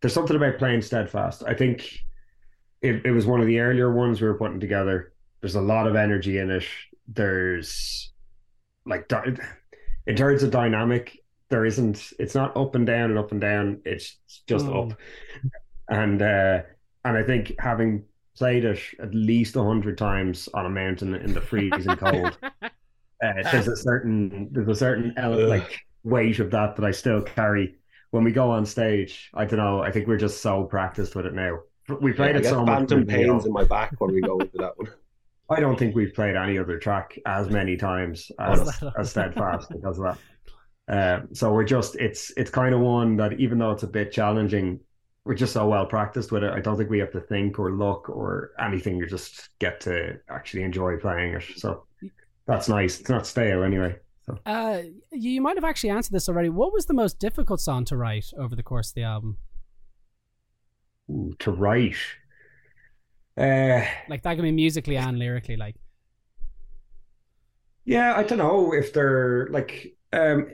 [0.00, 1.42] there's something about playing Steadfast.
[1.46, 1.90] I think
[2.80, 5.12] it, it was one of the earlier ones we were putting together.
[5.42, 6.64] There's a lot of energy in it.
[7.06, 8.14] There's
[8.86, 9.12] like
[10.06, 11.18] in terms of dynamic,
[11.50, 12.14] there isn't.
[12.18, 13.82] It's not up and down and up and down.
[13.84, 14.84] It's just oh.
[14.84, 14.98] up,
[15.90, 16.62] and uh,
[17.04, 18.04] and I think having
[18.36, 22.38] played it at least a hundred times on a mountain in the freezing cold.
[23.22, 25.14] Uh, there's a certain there's a certain
[25.48, 27.76] like weight of that that I still carry
[28.10, 29.30] when we go on stage.
[29.32, 29.82] I don't know.
[29.82, 31.60] I think we're just so practiced with it now.
[32.00, 32.78] We played yeah, it so much.
[32.78, 34.88] Phantom pains in my back when we go into that one.
[35.50, 39.98] I don't think we've played any other track as many times as, as Steadfast because
[39.98, 40.18] of that.
[40.86, 44.12] Uh, so we're just it's it's kind of one that even though it's a bit
[44.12, 44.80] challenging,
[45.24, 46.52] we're just so well practiced with it.
[46.52, 48.96] I don't think we have to think or look or anything.
[48.96, 51.44] You just get to actually enjoy playing it.
[51.56, 51.86] So
[52.46, 53.00] that's nice.
[53.00, 53.96] It's not stale anyway.
[54.26, 54.38] So.
[54.46, 54.82] Uh,
[55.12, 56.48] you might have actually answered this already.
[56.48, 59.38] What was the most difficult song to write over the course of the album?
[61.10, 61.96] Ooh, to write,
[63.36, 65.76] uh, like that can be musically and lyrically, like.
[67.84, 70.52] Yeah, I don't know if they're like um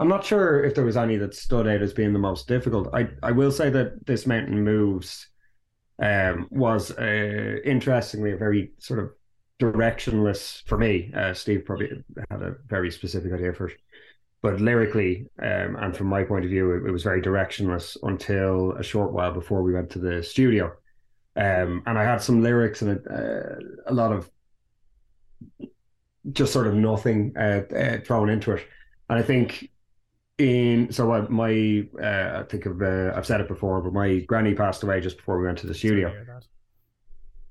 [0.00, 2.88] I'm not sure if there was any that stood out as being the most difficult.
[2.94, 5.28] I, I will say that this mountain moves
[6.00, 9.10] um, was uh, interestingly a very sort of
[9.60, 11.12] directionless for me.
[11.16, 13.76] Uh, Steve probably had a very specific idea for it,
[14.40, 18.72] but lyrically um, and from my point of view, it, it, was very directionless until
[18.72, 20.72] a short while before we went to the studio.
[21.34, 24.30] Um, and I had some lyrics and a, uh, a lot of
[26.30, 28.64] just sort of nothing uh, uh, thrown into it.
[29.08, 29.70] And I think
[30.38, 34.20] in so I, my uh, I think I've uh, I've said it before, but my
[34.20, 36.12] granny passed away just before we went to the studio,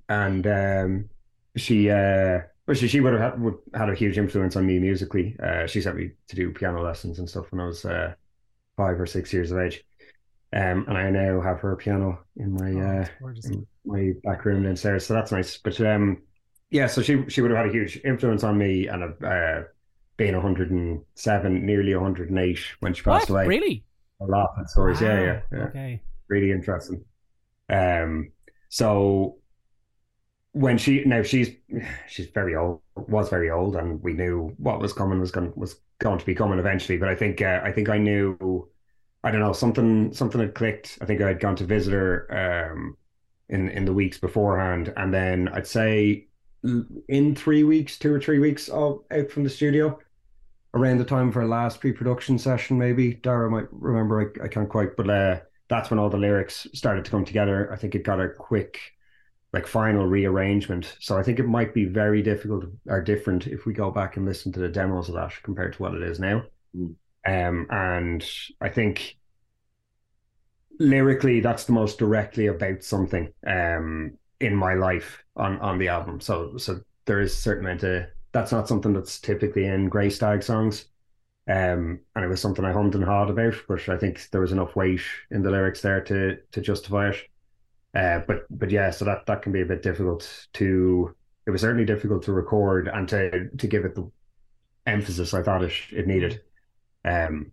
[0.10, 1.10] and um,
[1.58, 4.80] she uh, well, she, she would have had, would, had a huge influence on me
[4.80, 5.36] musically.
[5.42, 8.14] Uh, she sent me to do piano lessons and stuff when I was uh,
[8.78, 9.84] five or six years of age,
[10.54, 14.64] um, and I now have her piano in my oh, uh, in my back room
[14.64, 15.58] downstairs, so that's nice.
[15.58, 16.22] But um,
[16.72, 19.64] yeah, so she she would have had a huge influence on me and a uh,
[20.18, 23.36] being 107, nearly 108 when she passed what?
[23.36, 23.48] away.
[23.48, 23.84] Really?
[24.22, 25.00] A lot of stories.
[25.00, 25.08] Wow.
[25.08, 25.64] Yeah, yeah, yeah.
[25.66, 26.02] Okay.
[26.28, 27.06] Really interesting.
[27.70, 28.32] Um,
[28.70, 29.38] so
[30.54, 31.52] when she now she's
[32.08, 35.80] she's very old, was very old, and we knew what was coming was going was
[36.00, 36.98] going to be coming eventually.
[36.98, 38.68] But I think uh, I think I knew
[39.24, 40.98] I don't know something something had clicked.
[41.00, 42.98] I think I'd gone to visit her um,
[43.50, 46.28] in in the weeks beforehand, and then I'd say
[47.08, 50.00] in three weeks, two or three weeks of out from the studio,
[50.74, 54.34] around the time of our last pre-production session, maybe Daragh might remember.
[54.42, 57.72] I, I can't quite, but uh, that's when all the lyrics started to come together.
[57.72, 58.80] I think it got a quick
[59.54, 60.98] like final rearrangement.
[61.00, 64.26] So I think it might be very difficult or different if we go back and
[64.26, 66.44] listen to the demos of that compared to what it is now.
[66.76, 66.96] Mm.
[67.26, 68.30] Um, and
[68.62, 69.18] I think
[70.80, 76.22] lyrically, that's the most directly about something um, in my life on on the album.
[76.22, 78.06] So so there is certain amount of
[78.38, 80.86] that's not something that's typically in Grey Stag songs.
[81.50, 84.52] Um, and it was something I hummed and hawed about, but I think there was
[84.52, 87.18] enough weight in the lyrics there to to justify it.
[87.96, 91.16] Uh, but but yeah, so that that can be a bit difficult to.
[91.48, 94.12] It was certainly difficult to record and to to give it the
[94.86, 96.42] emphasis I thought it it needed.
[97.06, 97.52] Um,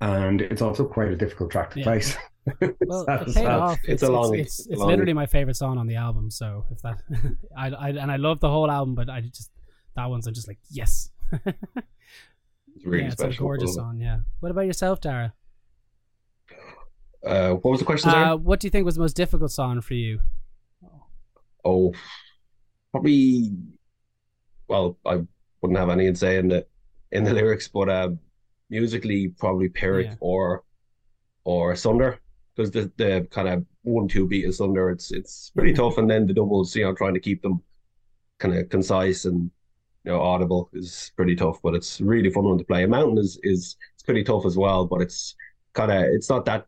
[0.00, 1.84] and it's also quite a difficult track to Yeah.
[1.84, 2.16] place.
[2.86, 3.78] Well, it paid off.
[3.84, 6.30] It's a long- It's, it's it's long- literally my favorite song on the album.
[6.30, 6.98] So if that,
[7.56, 9.50] I, I and I love the whole album, but I just
[9.96, 11.10] that one's I'm just like yes.
[12.76, 13.98] It's really yeah, it's a gorgeous song.
[14.00, 14.20] Yeah.
[14.40, 15.32] What about yourself, Daragh?
[17.24, 18.10] Uh, what was the question?
[18.10, 20.20] Uh, what do you think was the most difficult song for you?
[21.64, 21.94] Oh,
[22.90, 23.52] probably.
[24.68, 25.20] Well, I
[25.62, 26.66] wouldn't have any say in the
[27.12, 28.10] in the lyrics, but uh,
[28.70, 30.14] musically, probably Pyrrhic Yeah.
[30.20, 30.64] or
[31.44, 32.18] or Sunder,
[32.54, 36.10] because the the kind of one two beat of Sunder, it's it's pretty tough, and
[36.10, 37.62] then the doubles, you know, trying to keep them
[38.38, 39.50] kind of concise and
[40.04, 42.84] you know audible is pretty tough, but it's really fun one to play.
[42.84, 45.34] A mountain is is it's pretty tough as well, but it's
[45.72, 46.66] kind of it's not that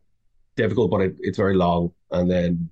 [0.55, 2.69] difficult, but it, it's very long, and then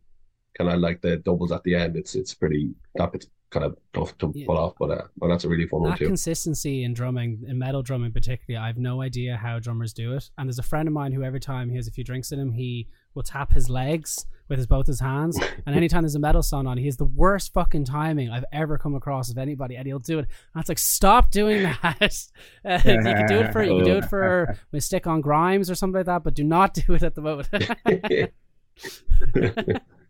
[0.57, 1.95] kind of like the doubles at the end.
[1.95, 4.47] It's it's pretty that bit's kind of tough to Yeah.
[4.47, 6.07] pull off, but uh, but that's a really fun one too.
[6.07, 10.29] consistency in drumming, in metal drumming particularly, I have no idea how drummers do it.
[10.37, 12.39] And there's a friend of mine who every time he has a few drinks in
[12.39, 15.39] him, he will tap his legs with his both his hands.
[15.65, 18.77] And anytime there's a metal song on, he has the worst fucking timing I've ever
[18.77, 20.27] come across of anybody, and he'll do it.
[20.53, 22.15] And it's like, stop doing that.
[22.63, 25.69] Uh, you can do it for you can do it for with stick on Grimes
[25.69, 27.47] or something like that, but do not do it at the moment.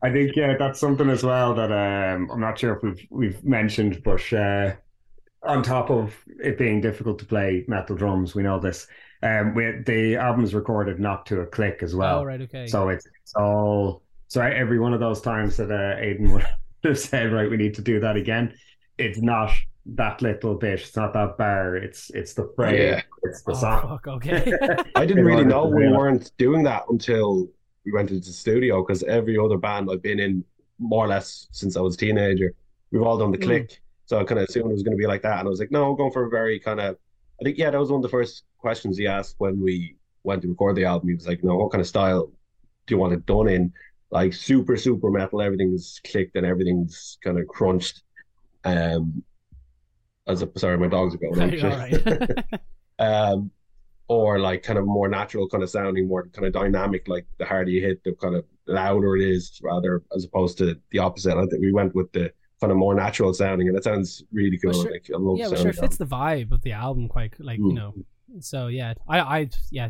[0.02, 3.44] I think yeah, that's something as well that um, I'm not sure if we've we've
[3.44, 4.74] mentioned, but uh,
[5.44, 8.88] on top of it being difficult to play metal drums, we know this.
[9.24, 12.68] Um, we, the album's recorded not to a click as well, oh right, okay.
[12.68, 14.04] so it's, it's all
[14.36, 16.46] so every one of those times that uh, Aidan would
[16.84, 18.54] have said, right, we need to do that again.
[18.98, 19.50] It's not
[19.86, 20.82] that little bit.
[20.82, 21.78] It's not that bar.
[21.78, 22.78] It's it's the phrase.
[22.78, 23.02] Yeah.
[23.24, 23.82] It's the oh, song.
[23.82, 24.54] fuck, okay.
[24.94, 27.48] I didn't really know we weren't doing that until
[27.86, 30.44] we went into the studio because every other band I've been in,
[30.80, 32.54] more or less since I was a teenager,
[32.92, 33.44] we've all done the Mm.
[33.44, 33.82] click.
[34.06, 35.62] So I kind of assumed it was going to be like that, and I was
[35.62, 36.98] like, no, I'm going for a very kind of.
[37.40, 40.42] I think yeah, that was one of the first questions he asked when we went
[40.42, 41.08] to record the album.
[41.08, 42.28] He was like, no, what kind of style
[42.86, 43.72] do you want it done in?
[44.12, 48.04] Like super super metal, everything's clicked and everything's kind of crunched.
[48.64, 49.24] Um,
[50.28, 51.42] as a sorry, my dogs are going.
[51.42, 51.50] on.
[51.54, 52.44] You're all right.
[53.00, 53.52] um,
[54.08, 57.46] or like kind of more natural kind of sounding, more kind of dynamic, like the
[57.46, 61.36] harder you hit, the kind of louder it is, rather as opposed to the opposite.
[61.38, 64.58] I think we went with the kind of more natural sounding, and it sounds really
[64.60, 64.72] cool.
[64.72, 67.58] Well, sure- like, yeah, well, sure, it fits the vibe of the album quite like
[67.58, 67.74] you Mm.
[67.74, 67.94] know.
[68.40, 69.90] So yeah, I I yeah,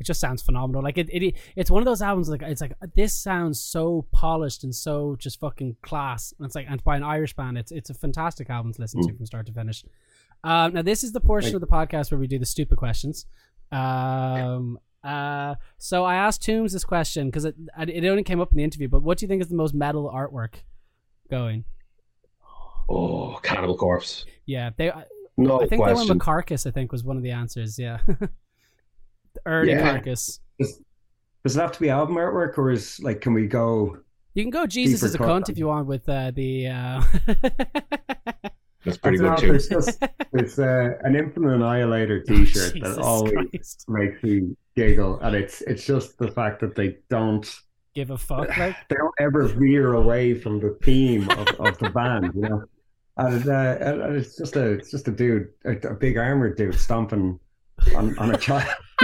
[0.00, 0.82] it just sounds phenomenal.
[0.82, 4.64] Like it, it it's one of those albums like it's like this sounds so polished
[4.64, 6.32] and so just fucking class.
[6.38, 9.06] And it's like and by an Irish band, it's it's a fantastic album to listen
[9.06, 9.84] to from start to finish.
[10.44, 13.26] Um, now this is the portion of the podcast where we do the stupid questions.
[13.72, 14.78] Um.
[15.02, 15.56] Uh.
[15.78, 18.88] So I asked TOOMS this question because it it only came up in the interview.
[18.88, 20.54] But what do you think is the most metal artwork
[21.30, 21.64] going?
[22.88, 24.24] Oh, Cannibal Corpse.
[24.46, 24.92] Yeah, they.
[25.36, 26.16] No I think they went question.
[26.16, 26.66] with Carcass.
[26.66, 27.78] I think was one of the answers.
[27.78, 27.98] Yeah,
[29.44, 29.92] The early Yeah.
[29.92, 30.40] Carcass.
[30.58, 33.96] Does it have to be album artwork, or is like can we go?
[34.34, 35.28] You can go Jesus Deeper is a cut.
[35.28, 36.68] cunt if you want with uh, the.
[36.68, 37.02] Uh...
[38.84, 39.46] That's pretty I good don't too.
[39.48, 43.84] There's just there's uh, an Infant Annihilator T-shirt Jesus that always Christ.
[43.88, 47.48] makes me giggle, and it's it's just the fact that they don't
[47.94, 48.76] Give a fuck, like.
[48.88, 52.64] they don't ever veer away from the theme of, of the band, you know.
[53.16, 56.56] And, uh, and and it's just a it's just a dude, a, a big armored
[56.56, 57.40] dude stomping
[57.96, 58.68] on, on a child.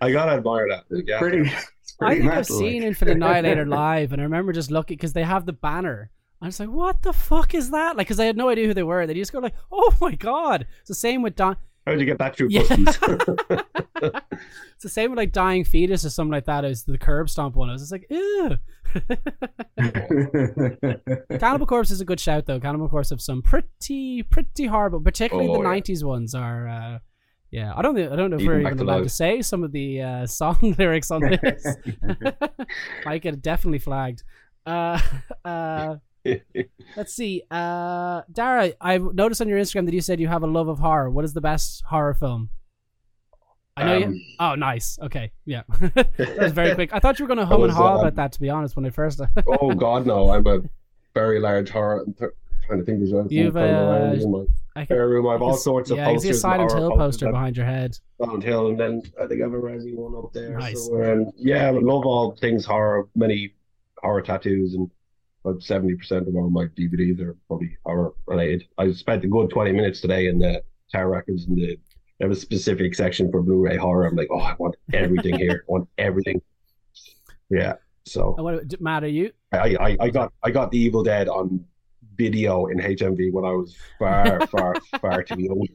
[0.00, 0.84] I gotta admire that.
[0.90, 1.18] Yeah.
[1.18, 2.88] pretty, it's I pretty think I've metal, seen like.
[2.88, 6.10] Infant Annihilator live, and I remember just looking because they have the banner.
[6.42, 8.74] I was like, "What the fuck is that?" Like, because I had no idea who
[8.74, 9.06] they were.
[9.06, 11.56] They just go like, "Oh my god!" It's the same with Don.
[11.86, 12.62] How did you get that through Yeah.
[12.62, 12.98] customs?
[14.74, 16.66] It's the same with like Dying Fetus or something like that.
[16.66, 17.70] Is the curb stomp one.
[17.70, 18.58] I was just like, "Ew."
[21.38, 22.60] Cannibal Corpse is a good shout though.
[22.60, 25.74] Cannibal Corpse have some pretty pretty horrible, particularly Oh, the yeah.
[25.80, 26.68] '90s ones are.
[26.68, 26.98] Uh,
[27.50, 29.62] Yeah, I don't think I don't know if Even we're even allowed to say some
[29.62, 31.66] of the uh, song lyrics on this.
[33.06, 34.24] I get definitely flagged.
[34.64, 35.00] Uh,
[35.44, 35.96] uh,
[36.96, 37.42] let's see.
[37.50, 40.80] Uh, Daragh, I noticed on your Instagram that you said you have a love of
[40.80, 41.10] horror.
[41.10, 42.50] What is the best horror film?
[43.76, 44.06] I know you.
[44.06, 44.98] Um, Oh, nice.
[45.02, 46.94] Okay, yeah, that was very quick.
[46.94, 48.32] I thought you were going to hum and was, haw um, about that.
[48.32, 49.20] To be honest, when I first.
[49.46, 50.30] oh God, no!
[50.30, 50.62] I'm a
[51.14, 52.06] very large horror.
[52.66, 55.28] Trying to think there's anything You've, going around uh, in my I can, spare room.
[55.28, 56.44] I have all sorts of yeah, I can see a posters.
[56.44, 57.98] and Silent Hill poster behind your head.
[58.20, 60.58] Silent Hill, and then I think I have a Resi one up there.
[60.58, 60.86] Nice.
[60.86, 63.08] So, um, yeah, I love all things horror.
[63.14, 63.54] Many
[63.98, 64.90] horror tattoos, and
[65.44, 68.64] about seventy percent of all my DVDs are probably horror related.
[68.78, 71.78] I spent a good twenty minutes today in the Tower Records, and the
[72.18, 74.06] there was a specific section for Blu-ray horror.
[74.06, 75.64] I'm like, oh, I want everything here.
[75.68, 76.40] I want everything.
[77.50, 77.74] Yeah.
[78.06, 79.32] So And what, Matt, are you?
[79.52, 81.64] I, I, I got I got the Evil Dead on
[82.16, 85.66] video in HMV when I was far, far, far too young.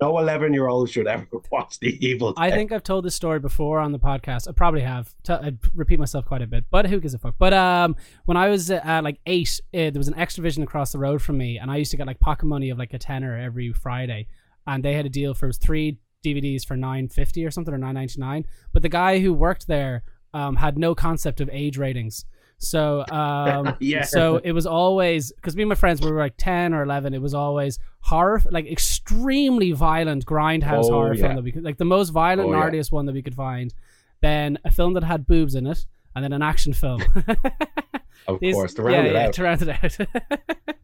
[0.00, 2.42] No eleven year old should ever watch the Evil Dead.
[2.42, 4.48] I think I've told this story before on the podcast.
[4.48, 5.14] I probably have.
[5.22, 7.36] T- I repeat myself quite a bit, but who gives a fuck?
[7.38, 10.98] But um, when I was uh, like eight, uh, there was an Xtra-vision across the
[10.98, 13.38] road from me, and I used to get like pocket money of like a tenner
[13.38, 14.26] every Friday,
[14.66, 17.94] and they had a deal for three DVDs for nine fifty or something or nine
[17.94, 18.46] ninety nine.
[18.72, 20.02] But the guy who worked there
[20.34, 22.24] um, had no concept of age ratings.
[22.58, 24.02] So um, Yeah.
[24.04, 27.12] so it was always because me and my friends we were like ten or eleven.
[27.14, 31.78] It was always horror, like extremely violent grindhouse Oh, horror film that we could like
[31.78, 32.82] the most violent Oh, and yeah.
[32.90, 33.74] one that we could find.
[34.22, 37.02] Then a film that had boobs in it, and then an action film.
[38.26, 39.32] of These- course, to round yeah, it yeah, out.
[39.34, 39.98] to round it out.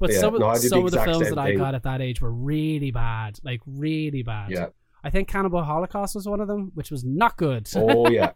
[0.00, 1.84] but Yeah, some of no, did the some of the films that I got at
[1.84, 4.50] that age were really bad, like really bad.
[4.50, 4.66] Yeah.
[5.04, 7.68] I think Cannibal Holocaust was one of them, which was not good.
[7.76, 8.32] Oh yeah.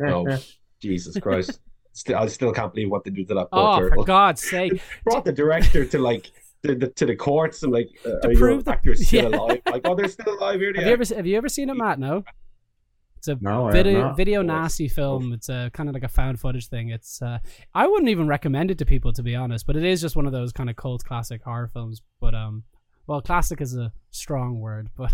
[0.00, 0.36] No,
[0.80, 1.60] Jesus Christ.
[1.96, 4.02] Still, I still can't believe what they did to that poor oh, turtle.
[4.02, 4.82] for God's sake!
[5.04, 6.30] Brought the director to like
[6.62, 9.38] to the, to the courts and like, uh, To are prove that- actors still yeah.
[9.38, 9.62] alive?
[9.64, 10.74] Like, oh, they're still alive here.
[10.74, 10.88] Have yeah.
[10.88, 11.98] you ever have you ever seen it, Matt?
[11.98, 12.22] No.
[13.16, 15.32] It's a No, video video nasty film.
[15.32, 16.90] It's a kind of like a found footage thing.
[16.90, 17.38] It's uh,
[17.74, 20.26] I wouldn't even recommend it to people to be honest, but it is just one
[20.26, 22.02] of those kind of cult classic horror films.
[22.20, 22.64] But um,
[23.06, 24.90] well, classic is a strong word.
[24.94, 25.12] But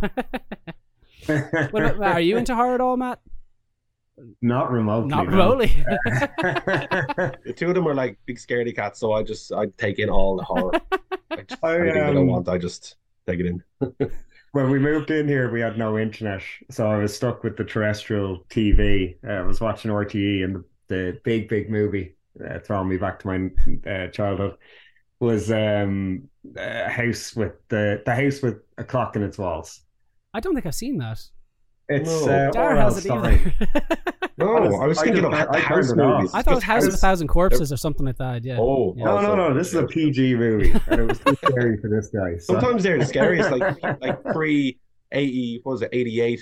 [1.71, 3.21] what about, are you into horror at all, Matt?
[4.41, 5.09] Not remotely.
[5.09, 5.31] Not no.
[5.31, 5.69] remotely.
[7.45, 10.11] The two of them are like big scaredy cats, so I just I take in
[10.11, 10.73] all the horror.
[11.31, 12.97] I just, I, anything that I um, want, I just
[13.27, 13.63] take it in.
[14.53, 17.65] when we moved in here, we had no internet, so I was stuck with the
[17.65, 19.17] terrestrial TV.
[19.27, 23.19] Uh, I was watching RTE, and the, the big, big movie uh, throwing me back
[23.21, 24.57] to my uh, childhood
[25.21, 29.81] was um, a house with the the house with a clock in its walls.
[30.35, 31.21] I don't think I've seen that.
[31.89, 32.33] It's No.
[32.33, 33.55] uh, Daragh has it either.
[34.39, 36.31] No, I was I thinking just- of I the house turned movies.
[36.35, 38.43] I thought it was House of a Thousand Corpses or something like that.
[38.45, 38.57] Yeah.
[38.59, 39.05] Oh, Yeah.
[39.05, 39.55] No, no, no.
[39.55, 42.39] This is a PG movie, and it was too scary for this guy.
[42.39, 42.55] So.
[42.55, 44.81] Sometimes they're the scariest, like like pre
[45.13, 45.61] eighty.
[45.63, 45.91] What was it?
[45.93, 46.41] Eighty eight.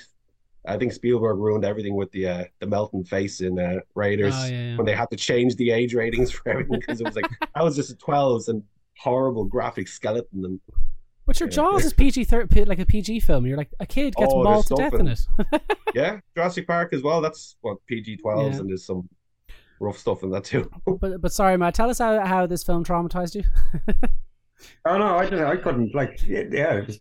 [0.67, 4.45] I think Spielberg ruined everything with the uh, the melting face in uh, Raiders Oh,
[4.47, 4.77] yeah, yeah.
[4.77, 7.65] when they had to change the age ratings for everything because it was like that
[7.65, 8.63] was just a twelves and
[8.99, 10.61] horrible graphic skeleton and
[11.31, 13.47] But your Jaws is PG thir- P- like a PG film.
[13.47, 15.63] You're like a kid gets Oh, mauled to death in stuff it.
[15.95, 17.21] yeah, Jurassic Park as well.
[17.21, 18.61] That's what PG twelves Yeah.
[18.63, 19.09] and there's some
[19.79, 20.69] rough stuff in that too.
[21.01, 21.75] but but sorry, Matt.
[21.75, 23.45] Tell us how, how this film traumatized you.
[24.85, 25.47] Oh no, I didn't.
[25.47, 25.95] I couldn't.
[25.95, 26.41] Like, yeah,
[26.75, 27.01] it was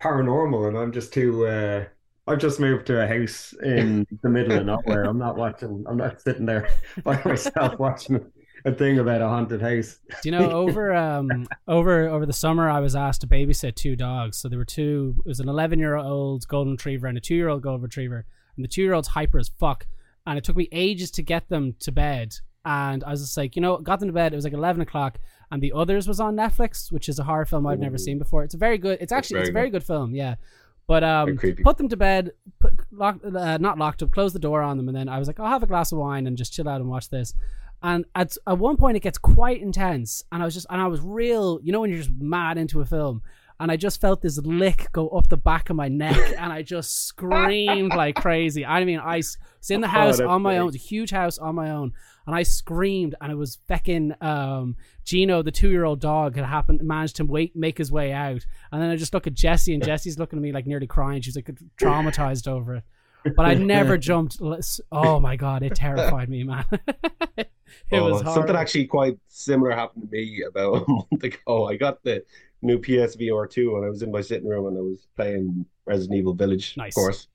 [0.00, 1.46] paranormal, and I'm just too.
[1.46, 1.84] Uh,
[2.28, 5.04] I've just moved to a house in the middle of nowhere.
[5.04, 5.82] I'm not watching.
[5.88, 6.68] I'm not sitting there
[7.02, 8.24] by myself watching
[8.64, 9.98] a thing about a haunted house.
[10.08, 13.96] Do you know over um over over the summer I was asked to babysit two
[13.96, 14.36] dogs.
[14.36, 15.16] So there were two.
[15.24, 18.24] It was an 11 year old golden retriever and a two year old golden retriever.
[18.56, 19.86] And the two year old's hyper as fuck.
[20.26, 22.34] And it took me ages to get them to bed.
[22.64, 24.32] And I was just like, you know, got them to bed.
[24.32, 25.18] It was like 11 o'clock.
[25.50, 28.44] And the others was on Netflix, which is a horror film I've never seen before.
[28.44, 28.98] It's a very good.
[29.00, 30.14] It's actually it's a very very good film.
[30.14, 30.36] Yeah.
[30.86, 34.62] But um, put them to bed, put, lock, uh, not locked up, close the door
[34.62, 36.52] on them, and then I was like, I'll have a glass of wine and just
[36.52, 37.34] chill out and watch this.
[37.82, 40.86] And at at one point, it gets quite intense, and I was just and I
[40.86, 43.22] was real, you know, when you're just mad into a film,
[43.58, 46.62] and I just felt this lick go up the back of my neck, and I
[46.62, 48.64] just screamed like crazy.
[48.64, 49.36] I mean, I was
[49.68, 50.58] in the house that's on my great.
[50.60, 51.92] own, a huge house on my own,
[52.26, 56.44] and I screamed, and it was fecking um, Gino, the two year old dog, had
[56.44, 59.74] happened managed to wait make his way out, and then I just look at Jesse,
[59.74, 61.20] and Jesse's looking at me like nearly crying.
[61.20, 61.50] She's like
[61.80, 62.84] traumatized over it.
[63.36, 64.38] But I never jumped.
[64.90, 66.64] Oh my god, it terrified me, man.
[67.36, 67.48] it
[67.92, 71.36] Oh, was something actually quite similar happened to me about a month ago.
[71.46, 72.24] Oh, I got the
[72.62, 76.18] new PSVR two and I was in my sitting room and I was playing Resident
[76.18, 76.90] Evil Village, Nice.
[76.92, 77.28] of course.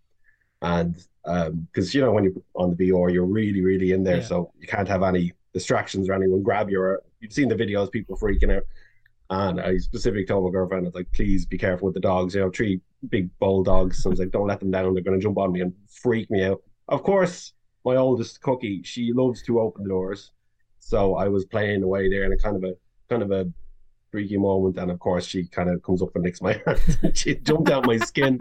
[0.61, 4.17] And um, because you know when you're on the VR, you're really, really in there,
[4.17, 4.23] Yeah.
[4.23, 6.97] so you can't have any distractions or anyone grab you.
[7.19, 8.63] You've seen the videos, people freaking out.
[9.29, 12.33] And I specifically told my girlfriend, I was like, please be careful with the dogs.
[12.33, 14.01] You know, three big bulldogs.
[14.01, 14.93] So I was like, don't let them down.
[14.93, 16.61] They're going to jump on me and freak me out.
[16.87, 17.53] Of course,
[17.83, 20.31] my oldest cookie, she loves to open the doors.
[20.79, 22.73] So I was playing away there in a kind of a
[23.09, 23.51] kind of a
[24.11, 24.77] freaky moment.
[24.77, 27.17] And of course, she kind of comes up and licks my hand.
[27.17, 28.39] she jumped out my skin.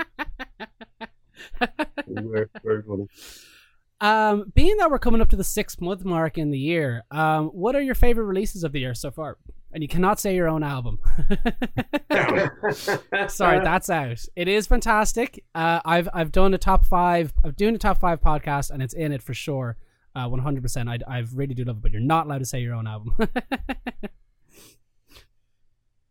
[2.06, 3.06] very, very funny.
[4.00, 7.46] Um, being that we're coming up to the six month mark in the year, um,
[7.48, 9.38] what are your favorite releases of the year so far?
[9.72, 11.00] And you cannot say your own album.
[13.28, 14.24] Sorry, that's out.
[14.34, 15.44] It is fantastic.
[15.54, 17.32] Uh, I've I've done a top five.
[17.44, 19.76] I'm doing a top five podcast, and it's in it for sure.
[20.14, 20.88] Uh, 100%.
[20.88, 23.14] I I really do love it, but you're not allowed to say your own album.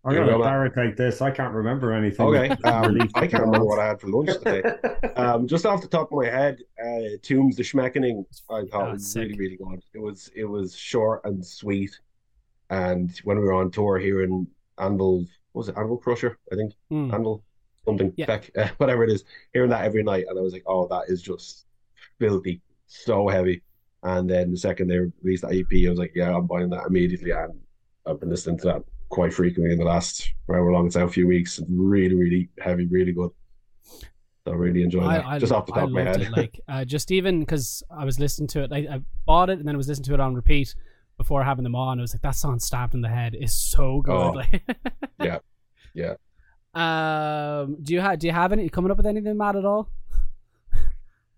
[0.05, 0.45] I'm Here gonna go, Matt.
[0.47, 1.19] barricade this.
[1.21, 2.27] I can't remember anything.
[2.27, 4.61] Okay, um, I can't remember what I had for lunch today.
[5.15, 8.91] Um, just off the top of my head, uh, TOOMS the Schmeckening, I thought Oh,
[8.91, 9.29] was sick.
[9.29, 9.81] really, really good.
[9.93, 11.97] It was it was short and sweet.
[12.69, 14.45] And when we were on tour here in
[14.77, 15.19] Anvil,
[15.53, 16.37] what was it Anvil Crusher?
[16.51, 17.13] I think Hmm.
[17.13, 17.43] Anvil
[17.85, 18.25] something, Yeah.
[18.25, 19.23] Beck, uh, whatever it is.
[19.53, 21.65] Hearing that every night, and I was like, oh, that is just
[22.19, 23.63] filthy, so heavy.
[24.03, 26.87] And then the second they released that EP, I was like, yeah, I'm buying that
[26.87, 27.31] immediately.
[27.31, 27.53] And
[28.05, 28.83] I've been listening to that
[29.15, 31.59] quite frequently in the last however long it's out, a few weeks.
[31.67, 33.31] Really, really heavy, really good.
[33.83, 35.25] So I really enjoyed that.
[35.25, 36.21] I, I, Just off the I top of my head.
[36.21, 36.31] it.
[36.37, 39.67] Like uh, just even because I was listening to it, like I bought it and
[39.67, 40.75] then I was listening to it on repeat
[41.17, 41.97] before having them on.
[41.97, 44.13] I was like, that song "Stabbed in the Head" is so good.
[44.13, 44.41] Oh,
[45.23, 45.39] yeah,
[45.95, 46.13] yeah.
[46.75, 49.89] Um, do you have do you have any coming up with anything, Matt, at all?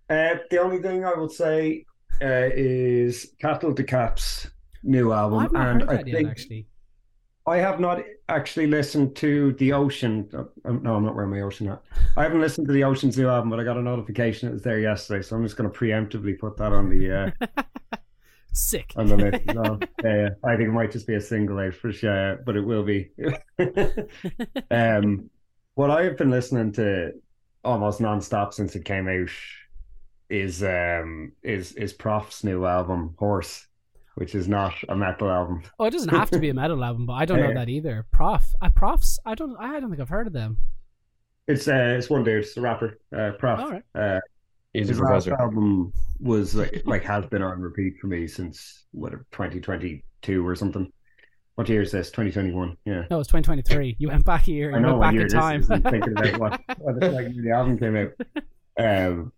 [0.10, 1.86] Uh, the only thing I would say
[2.22, 4.50] uh, is Cattle Decap's
[4.84, 6.16] new album, I've and heard I that yet.
[6.18, 6.68] think Actually,
[7.48, 10.30] I have not actually listened to the Ocean.
[10.34, 11.82] oh, no, I'm not wearing my Ocean hat.
[12.18, 14.64] I haven't listened to the Ocean's new album, but I got a notification it was
[14.64, 17.98] there yesterday, so I'm just going to preemptively put that on the uh,
[18.54, 18.92] sick.
[18.98, 19.46] on the list.
[19.56, 22.66] No, yeah, I think it might just be a single out for sure, but it
[22.66, 23.12] will be.
[24.72, 25.30] um,
[25.76, 27.14] what I have been listening to
[27.64, 29.30] almost non-stop since it came out
[30.30, 33.67] is um is is Prof's new album Horse,
[34.18, 35.62] which is not a metal album.
[35.80, 37.54] oh, it doesn't have to be a metal album, but I don't know Yeah.
[37.56, 38.06] that either.
[38.12, 39.20] Prof, uh, profs.
[39.26, 39.56] I don't.
[39.60, 40.58] I don't think I've heard of them.
[41.48, 43.60] It's uh it's one dude, it's a rapper, uh, Prof.
[43.60, 43.84] All right.
[43.96, 44.20] Uh,
[44.74, 48.86] He's a his last album was like like has been on repeat for me since
[48.92, 50.92] what 2022 or something.
[51.56, 52.12] What year is this?
[52.12, 52.76] 2021.
[52.86, 53.06] Yeah.
[53.10, 53.96] No, it's 2023.
[53.98, 54.76] You went back a year.
[54.76, 55.62] I know went what back year in time.
[55.62, 55.68] is.
[55.68, 58.12] Thinking about what, what the like the album came out.
[58.80, 59.34] Um,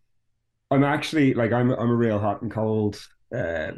[0.69, 2.99] I'm actually like I'm I'm a real hot and cold
[3.33, 3.71] uh,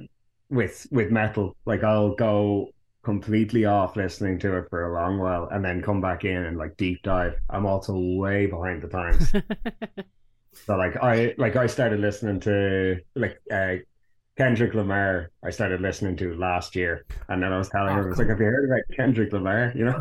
[0.51, 1.55] with with metal.
[1.65, 2.69] Like I'll go
[3.03, 6.57] completely off listening to it for a long while and then come back in and
[6.57, 7.33] like deep dive.
[7.49, 9.31] I'm also way behind the times.
[10.53, 13.75] so like I like I started listening to like uh,
[14.37, 15.31] Kendrick Lamar.
[15.43, 18.19] I started listening to last year, and then I was telling Oh, her, I was
[18.19, 19.99] like, "Have you heard about Kendrick Lamar?" You know.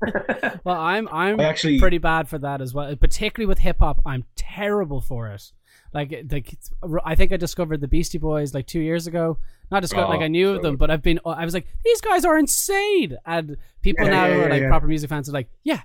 [0.64, 2.94] well, I'm I'm I actually pretty bad for that as well.
[2.96, 5.52] Particularly with hip hop, I'm terrible for it.
[5.92, 6.56] Like, like
[7.04, 9.38] I think I discovered the Beastie Boys like two years ago.
[9.72, 11.18] Not discovered, Oh, like I knew of them, but I've been.
[11.24, 14.62] I was like, these guys are insane, and people Yeah, now yeah, who are like
[14.62, 14.68] yeah.
[14.68, 15.80] proper music fans are like, yeah.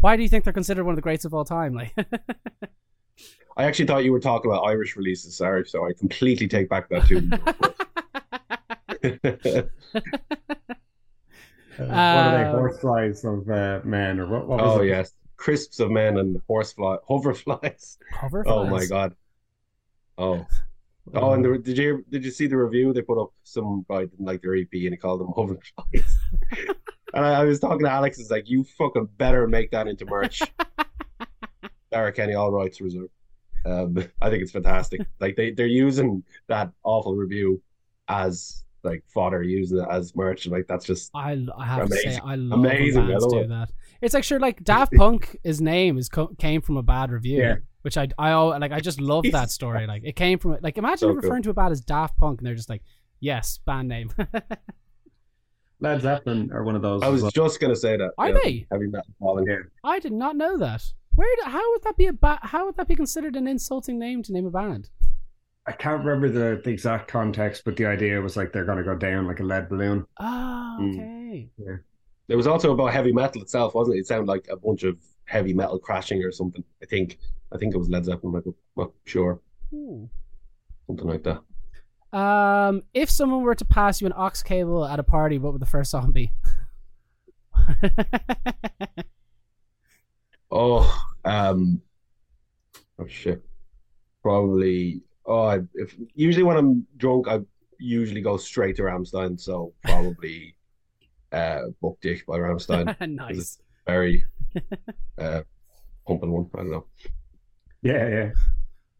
[0.00, 1.74] Why do you think they're considered one of the greats of all time?
[1.74, 1.94] Like,
[3.56, 5.34] I actually thought you were talking about Irish releases.
[5.36, 7.30] Sorry, so I completely take back that too.
[11.78, 12.44] Uh, what are they?
[12.44, 14.46] Uh, Horseflies of uh, men, or what?
[14.46, 14.88] what was oh it?
[14.88, 17.96] yes, crisps of men and horsefly, hoverflies.
[18.14, 18.42] Hoverflies.
[18.46, 19.14] Oh my god.
[20.18, 20.46] Oh,
[21.14, 23.30] oh, and the, did you did you see the review they put up?
[23.44, 26.12] Some guy didn't like their EP and he called them hoverflies.
[27.14, 28.18] and I, I was talking to Alex.
[28.18, 30.42] It's like you fucking better make that into merch.
[31.92, 33.10] Daragh Kenny, all rights reserved.
[33.64, 35.00] Um, I think it's fantastic.
[35.20, 37.60] Like they they're using that awful review
[38.08, 40.46] as like fodder, using it as merch.
[40.46, 43.32] Like that's just I, I have to say, I love Amazing, when I bands love
[43.32, 43.48] do it.
[43.48, 43.70] that.
[44.00, 47.38] It's like sure, like Daft Punk, his name is co- came from a bad review,
[47.40, 47.56] Yeah.
[47.82, 48.72] which I I al- like.
[48.72, 49.86] I just love that story.
[49.86, 52.46] Like it came from like imagine So referring to a band as Daft Punk, and
[52.46, 52.82] they're just like,
[53.20, 54.10] yes, band name.
[55.82, 57.02] Led Zeppelin are one of those.
[57.02, 57.30] I was well.
[57.30, 58.10] just gonna say that.
[58.18, 58.66] Are yeah, they?
[58.70, 59.46] heavy metal falling?
[59.48, 59.56] Yeah.
[59.82, 60.82] I did not know that.
[61.14, 61.34] Where?
[61.36, 64.22] Did, how would that be a ba- How would that be considered an insulting name
[64.24, 64.90] to name a band?
[65.66, 68.84] I can't remember the, the exact context, but the idea was like they're going to
[68.84, 70.06] go down like a lead balloon.
[70.18, 71.48] Oh, Mm.
[71.60, 71.80] okay.
[72.28, 74.00] It was also about heavy metal itself, wasn't it?
[74.00, 76.64] It sounded like a bunch of heavy metal crashing or something.
[76.82, 77.18] I think.
[77.52, 78.32] I think it was Led Zeppelin.
[78.34, 78.56] Michael.
[78.76, 79.40] Well, sure,
[79.74, 80.08] Ooh.
[80.86, 82.16] something like that.
[82.16, 85.60] Um, if someone were to pass you an aux cable at a party, what would
[85.62, 86.32] the first song be?
[90.52, 90.92] Oh,
[91.24, 91.80] um,
[92.98, 93.40] oh shit.
[94.22, 95.02] Probably.
[95.30, 97.38] Oh, I, if usually when I'm drunk, I
[97.78, 99.40] usually go straight to Rammstein.
[99.40, 100.56] So probably
[101.32, 102.96] uh, Bück dich by Rammstein.
[103.08, 103.60] nice.
[103.86, 104.24] Very
[105.18, 105.42] uh,
[106.04, 106.50] pumping one.
[106.54, 106.86] I don't know.
[107.82, 108.30] Yeah, yeah.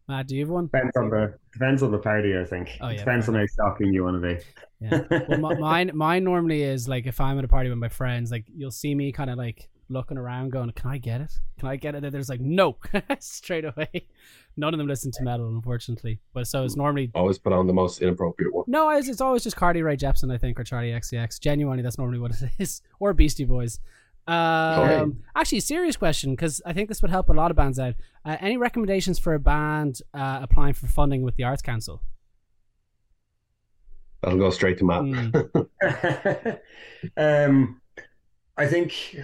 [0.07, 0.65] Matt, do you have one?
[0.67, 2.77] Depends on the depends on the party, I think.
[2.79, 4.43] Oh, yeah, Depends on how shocking you want to be.
[4.79, 5.23] Yeah.
[5.27, 8.31] Well, my, mine, mine normally is like if I'm at a party with my friends,
[8.31, 11.31] like you'll see me kind of like looking around, going, "Can I get it?
[11.59, 12.77] Can I get it?" And there's like, "No,"
[13.19, 14.07] straight away.
[14.57, 16.19] None of them listen to metal, unfortunately.
[16.33, 18.65] But so it's normally Always put on the most inappropriate one.
[18.67, 21.39] no, it's, it's always just Carly Rae Jepsen, I think, or Charli XCX.
[21.39, 23.79] Genuinely, that's normally what it is, or Beastie Boys.
[24.27, 25.11] Um, Okay.
[25.35, 27.95] Actually, a serious question because I think this would help a lot of bands out.
[28.23, 32.01] Uh, any recommendations for a band uh, applying for funding with the Arts Council?
[34.21, 35.01] That'll go straight to Matt.
[35.01, 36.59] Mm.
[37.47, 37.81] um,
[38.57, 39.15] I think,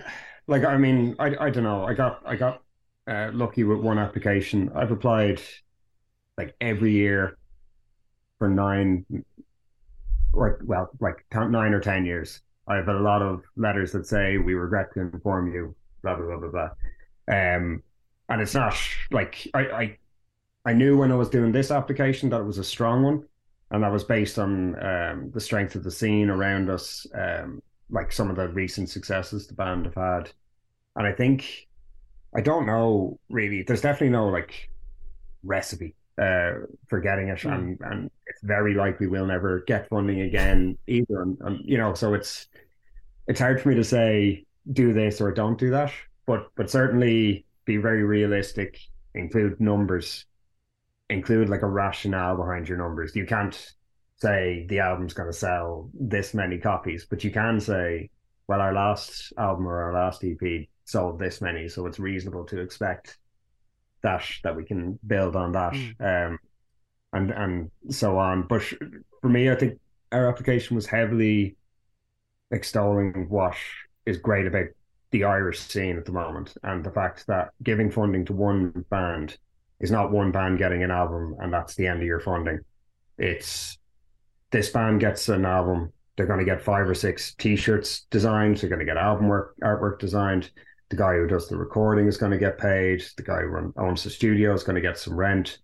[0.47, 1.85] like, I mean, I, I don't know.
[1.85, 2.61] I got I got
[3.07, 4.71] uh, lucky with one application.
[4.75, 5.41] I've applied
[6.37, 7.37] like every year
[8.39, 9.05] for nine,
[10.33, 12.41] or well, like nine or ten years.
[12.67, 16.37] I've a lot of letters that say we regret to inform you, blah blah blah
[16.37, 16.69] blah blah.
[17.33, 17.83] Um,
[18.29, 18.75] and it's not
[19.11, 19.97] like I I
[20.65, 23.23] I knew when I was doing this application that it was a strong one
[23.71, 28.11] and that was based on um, the strength of the scene around us, um, like
[28.11, 30.31] some of the recent successes the band have had.
[30.95, 31.67] And I think
[32.35, 33.63] I don't know really.
[33.63, 34.69] There's definitely no like
[35.43, 36.53] recipe uh,
[36.87, 37.53] for getting it, Mm.
[37.55, 41.21] and and it's very likely we'll never get funding again either.
[41.21, 42.47] And, and you know, so it's
[43.27, 45.91] it's hard for me to say do this or don't do that,
[46.25, 48.79] but but certainly be very realistic,
[49.13, 50.25] include numbers
[51.09, 53.15] include like a rationale behind your numbers.
[53.15, 53.73] You can't
[54.17, 58.09] say the album's going to sell this many copies, but you can say,
[58.47, 62.59] well, our last album or our last EP sold this many, so it's reasonable to
[62.59, 63.17] expect
[64.03, 66.39] that that we can build on that, um,
[67.13, 68.43] and and so on.
[68.47, 68.63] But
[69.21, 69.79] for me, I think
[70.11, 71.55] our application was heavily
[72.51, 73.55] extolling what
[74.05, 74.67] is great about
[75.11, 79.37] the Irish scene at the moment, and the fact that giving funding to one band
[79.79, 82.59] is not one band getting an album and that's the end of your funding.
[83.17, 83.77] It's
[84.51, 88.69] this band gets an album, they're going to get five or six T-shirts designed, they're
[88.69, 90.49] going to get album work artwork designed.
[90.89, 93.03] The guy who does the recording is going to get paid.
[93.17, 95.57] The guy who owns the studio is going to get some rent.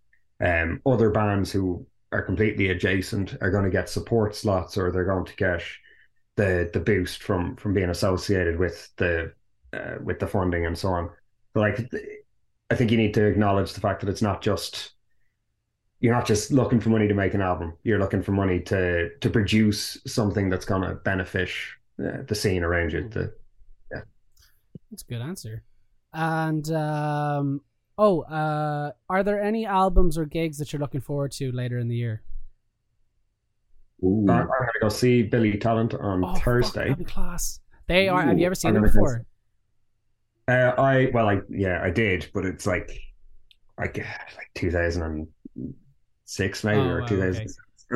[0.44, 5.06] Um, other bands who are completely adjacent are going to get support slots, or they're
[5.06, 5.64] going to get
[6.36, 9.32] the the boost from from being associated with the
[9.72, 11.10] uh, with the funding and so on.
[11.54, 11.90] But like
[12.70, 14.93] I think you need to acknowledge the fact that it's not just
[16.04, 17.74] you're not just looking for money to make an album.
[17.84, 21.50] You're looking for money to to produce something that's going to benefit
[21.98, 23.08] uh, the scene around you.
[23.08, 23.34] The,
[24.92, 25.64] That's a good answer.
[26.14, 27.62] And um,
[27.98, 31.88] oh, uh, are there any albums or gigs that you're looking forward to later in
[31.88, 32.22] the year?
[34.04, 34.28] Ooh.
[34.30, 36.90] I'm going to go see Billy Talent on Oh, Thursday.
[36.90, 37.62] that'd class.
[37.88, 38.22] They are.
[38.24, 39.26] Have you ever seen I'm them before?
[40.50, 42.92] Uh, I well, I yeah, I did, but it's like
[43.78, 44.50] like like
[46.28, 47.50] 2006 maybe Oh, or wow, 2000.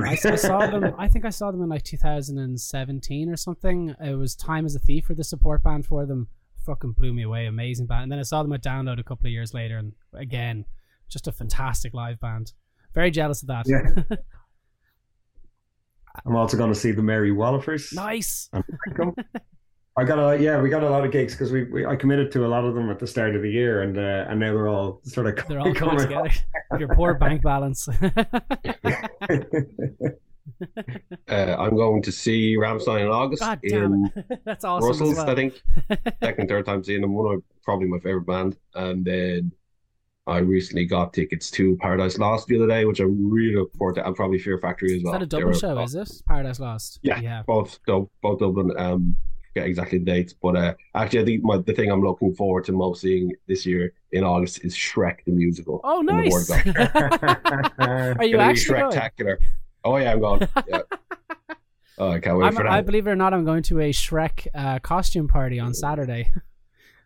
[0.06, 0.94] I, I saw them.
[0.98, 3.96] I think I saw them in like 2017 or something.
[4.00, 6.28] It was Time as a Thief for the support band for them.
[6.66, 7.46] Fucking blew me away.
[7.46, 8.04] Amazing band.
[8.04, 10.66] And then I saw them at Download a couple of years later, and again,
[11.10, 12.54] just a fantastic live band.
[12.94, 13.66] Very jealous of that.
[13.68, 14.18] Yeah.
[16.26, 17.94] I'm also going to see the Mary Wallopers.
[17.94, 18.50] nice.
[19.98, 20.28] and Franco.
[20.28, 22.32] I got a yeah, we got a lot of gigs because we, we I committed
[22.34, 24.54] to a lot of them at the start of the year, and uh, and now
[24.54, 26.30] they're all sort of They're all coming together.
[26.80, 27.88] Your poor bank balance.
[31.30, 34.42] Uh, I'm going to see Rammstein in August God in damn it.
[34.46, 34.88] That's awesome.
[34.88, 35.30] Brussels, well.
[35.30, 35.62] I think.
[36.24, 37.14] Second, third time seeing them.
[37.14, 38.56] One of probably my favorite band.
[38.74, 39.52] And then
[40.26, 43.96] I recently got tickets to Paradise Lost the other day, which I really look forward
[43.96, 45.14] to, and probably Fear Factory as Is well.
[45.14, 45.80] that a They double were- show?
[45.80, 47.00] Is it Paradise Lost?
[47.04, 47.20] Yeah.
[47.20, 47.44] Yeah.
[47.46, 48.72] both Dub- both Dublin.
[48.78, 49.16] Um,
[49.58, 52.66] forget exactly the dates, but uh, actually, I think my, the thing I'm looking forward
[52.66, 55.82] to most seeing this year in August is Shrek the musical.
[55.84, 56.52] Oh, in the nice.
[57.80, 58.92] Are you Gonna be actually going?
[58.92, 59.38] Shrektacular.
[59.84, 60.48] Oh yeah, I'm going.
[60.68, 60.82] Yeah.
[62.00, 62.72] Oh, I can't wait I'm, for that.
[62.72, 66.32] I believe it or not, I'm going to a Shrek uh, costume party on Saturday.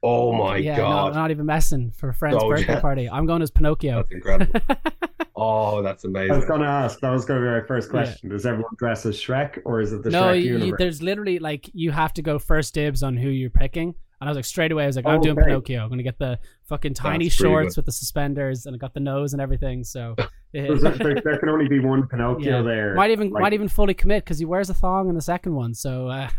[0.03, 2.79] Oh my yeah, god, no, not even messing for a friend's Oh, birthday yeah.
[2.81, 3.09] party.
[3.09, 3.97] I'm going as Pinocchio.
[3.97, 4.59] that's incredible.
[5.35, 6.31] oh, that's amazing.
[6.31, 6.99] I was going to ask.
[7.01, 8.29] That was going to be my first question.
[8.29, 10.77] Does everyone dress as Shrek, or is it the no, Shrek you, universe?
[10.79, 13.93] there's literally like you have to go first dibs on who you're picking.
[14.19, 15.47] And I was like, straight away, I was like, I'm Oh, doing okay.
[15.47, 15.81] Pinocchio.
[15.83, 18.99] I'm gonna get the fucking tiny That's shorts with the suspenders, and I got the
[18.99, 19.83] nose and everything.
[19.83, 20.15] So
[20.53, 22.61] There's there, there can only be one Pinocchio Yeah.
[22.61, 22.93] there.
[22.93, 25.55] might even Like, might even fully commit because he wears a thong in the second
[25.55, 25.73] one.
[25.73, 26.29] So uh,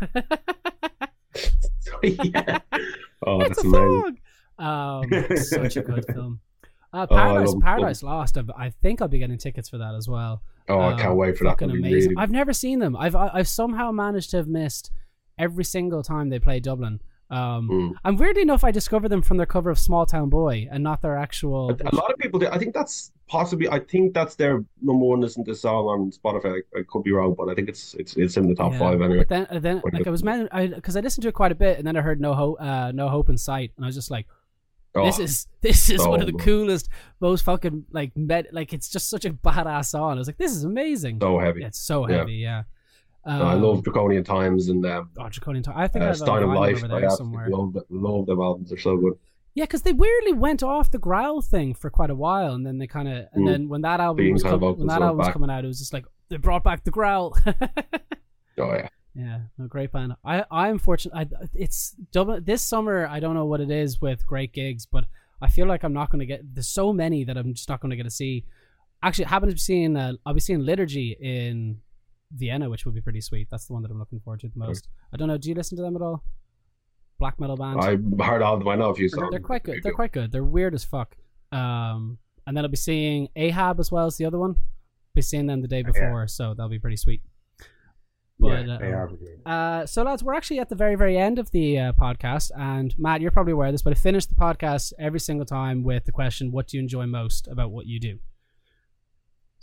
[2.03, 2.59] yeah.
[3.25, 4.19] Oh, it's that's a amazing.
[4.59, 6.39] Um, such a good film.
[6.93, 8.37] Uh, Oh, Paradise, love- Paradise Lost.
[8.37, 10.43] I, I think I'll be getting tickets for that as well.
[10.69, 11.51] Oh, I Um, can't wait for that.
[11.51, 12.09] Fucking That'd be amazing.
[12.11, 12.95] really- I've never seen them.
[12.95, 14.91] I've I- I've somehow managed to have missed
[15.39, 17.01] every single time they play Dublin.
[17.33, 17.91] Um, Mm.
[18.05, 21.01] and weirdly enough, I discovered them from their cover of Small Town Boy and not
[21.01, 21.71] their actual.
[21.71, 22.47] A, a lot of people do.
[22.47, 23.67] I think that's possibly.
[23.69, 26.61] I think that's their number one listen to song on Spotify.
[26.75, 28.79] I, I could be wrong, but I think it's it's it's in the top Yeah.
[28.79, 29.19] five anyway.
[29.25, 31.51] But then, then do like I was meant, I because I listened to it quite
[31.51, 33.87] a bit, and then I heard no hope, uh, no hope in sight, and I
[33.87, 34.27] was just like,
[34.93, 36.87] this Oh, is this is so one of the coolest,
[37.19, 40.11] most fucking like med, like it's just such a badass song.
[40.11, 41.17] I was like, this is amazing.
[41.19, 41.61] so heavy.
[41.61, 42.17] Yeah, it's so Yeah.
[42.17, 42.63] heavy, yeah.
[43.25, 45.75] Um, I love Draconian Times and um, oh, Draconian Time.
[45.77, 46.83] I think I uh, a Stein of Life.
[46.83, 48.69] I absolutely love love them albums.
[48.69, 49.13] They're so good.
[49.55, 52.79] Yeah, because they weirdly went off the growl thing for quite a while, and then
[52.79, 53.51] they kind of, and Mm.
[53.51, 55.33] then when that album Being was com- when that album was back.
[55.33, 57.37] coming out, it was just like they brought back the growl.
[58.57, 58.87] Oh yeah.
[59.15, 60.13] Yeah, no, great band.
[60.25, 61.15] I I'm fortunate.
[61.15, 63.07] I, it's double this summer.
[63.07, 65.05] I don't know what it is with great gigs, but
[65.41, 66.41] I feel like I'm not going to get.
[66.53, 68.45] There's so many that I'm just not going to get to see.
[69.03, 69.95] Actually, I happen to be seeing.
[69.97, 71.79] Uh, I'll be seeing Liturgy in
[72.35, 73.47] Vienna, which would be pretty sweet.
[73.51, 74.87] That's the one that I'm looking forward to the most.
[75.13, 75.37] I don't know.
[75.37, 76.23] Do you listen to them at all?
[77.19, 77.79] Black metal band.
[77.79, 78.67] I heard all of them.
[78.67, 79.29] I know a few songs.
[79.31, 79.81] they're quite good.
[79.83, 80.31] They're quite good.
[80.31, 81.15] They're weird as fuck.
[81.51, 82.17] Um,
[82.47, 84.55] and then I'll be seeing Ahab as well as the other one.
[85.13, 87.21] Be seeing them the day before, so that'll be pretty sweet.
[88.39, 89.07] But yeah, uh, they are.
[89.07, 89.41] good.
[89.45, 92.93] uh, so lads, we're actually at the very, very end of the uh, podcast, and
[92.97, 96.05] Matt, you're probably aware of this, but I finish the podcast every single time with
[96.05, 98.17] the question, "What do you enjoy most about what you do?"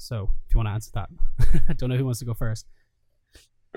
[0.01, 1.11] So, if you want to answer that,
[1.68, 2.66] I don't know who wants to go first.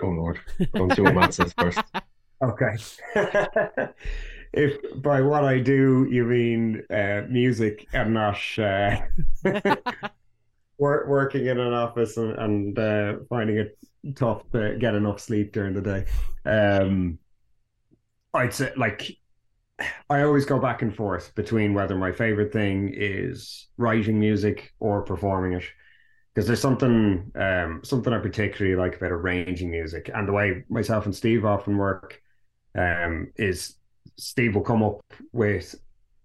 [0.02, 0.40] Oh lord.
[0.74, 1.80] Go and see what Matt says first.
[2.42, 2.76] Okay.
[4.54, 8.98] if by what I do you mean uh, music and not uh,
[10.78, 13.78] wor- working in an office and, and uh, finding it
[14.16, 16.06] tough to get enough sleep during the day,
[16.46, 17.18] um,
[18.34, 19.10] I'd say like
[20.10, 25.02] I always go back and forth between whether my favorite thing is writing music or
[25.04, 25.64] performing it
[26.34, 31.06] because there's something um, something I particularly like about arranging music and the way myself
[31.06, 32.22] and Steve often work
[32.78, 33.76] um, is
[34.18, 35.76] Steve will come up with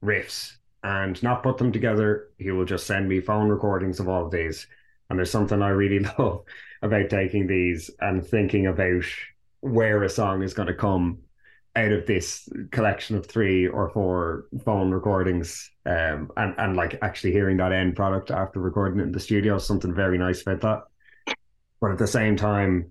[0.03, 2.31] riffs and not put them together.
[2.39, 4.67] He will just send me phone recordings of all of these.
[5.11, 6.45] And there's something I really love
[6.83, 9.05] about taking these and thinking about
[9.61, 11.19] where a song is going to come
[11.79, 17.33] out of this collection of three or four phone recordings um, and, and like actually
[17.33, 21.37] hearing that end product after recording it in the studio something very nice about that.
[21.81, 22.91] But at the same time,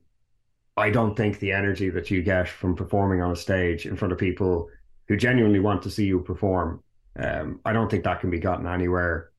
[0.77, 4.13] I don't think the energy that you get from performing on a stage in front
[4.13, 4.69] of people
[5.09, 6.81] who genuinely want to see you perform,
[7.19, 9.31] um, I don't think that can be gotten anywhere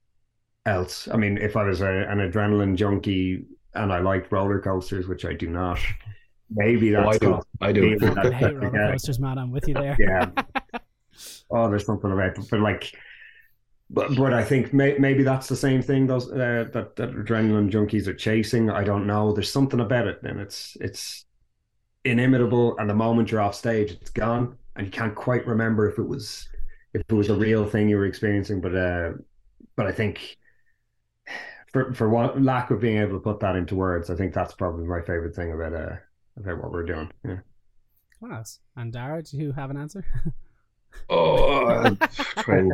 [0.66, 1.08] else.
[1.10, 5.24] I mean, if I was a, an adrenaline junkie and I liked roller coasters, which
[5.24, 5.78] I do not,
[6.50, 7.30] maybe Oh, that's I do.
[7.30, 7.80] not- I do.
[7.82, 8.90] Maybe I that- hate roller Yeah.
[8.92, 9.38] coasters, man.
[9.38, 9.96] I'm with you there.
[9.98, 10.30] yeah.
[11.50, 12.92] oh, there's something about it, but like,
[13.90, 16.06] but but I think may, maybe that's the same thing.
[16.06, 18.70] Those uh, that that adrenaline junkies are chasing.
[18.70, 19.32] I don't know.
[19.32, 21.24] There's something about it, and it's it's
[22.04, 22.76] inimitable.
[22.78, 26.06] And the moment you're off stage, it's gone, and you can't quite remember if it
[26.06, 26.48] was
[26.94, 28.60] if it was a real thing you were experiencing.
[28.60, 29.12] But uh,
[29.76, 30.36] but I think.
[31.72, 34.54] For for what lack of being able to put that into words, I think that's
[34.54, 35.96] probably my favorite thing about uh
[36.40, 37.10] about what we're doing.
[37.24, 37.38] Yeah.
[38.18, 38.60] Class.
[38.76, 40.04] And Daragh, do you have an answer?
[41.10, 41.96] Oh, I'll
[42.42, 42.72] try and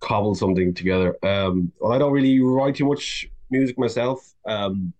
[0.00, 1.16] cobble something together.
[1.24, 4.32] Um, well, I don't really write too much music myself.
[4.46, 4.92] Um,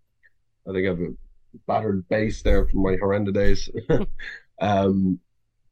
[0.68, 1.14] I think I have a
[1.66, 3.70] battered bass there from my horrendous days.
[4.60, 5.18] um,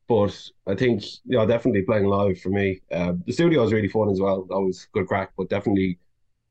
[0.08, 2.80] but I think you know definitely playing live for me.
[2.90, 4.46] Uh, the studio is really fun as well.
[4.50, 5.98] Always good crack, but definitely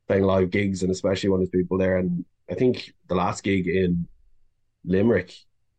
[0.07, 1.97] playing live gigs and especially when there's people there.
[1.97, 4.07] And I think the last gig in
[4.83, 5.33] Limerick,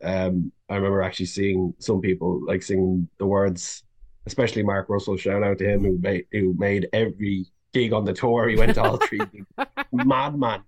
[0.06, 3.84] um, I remember actually seeing some people like singing the words
[4.26, 5.16] especially Mark Russell.
[5.16, 8.48] Shout out to him who made who made every gig on the tour.
[8.48, 9.20] He went to all three.
[9.92, 10.62] Madman,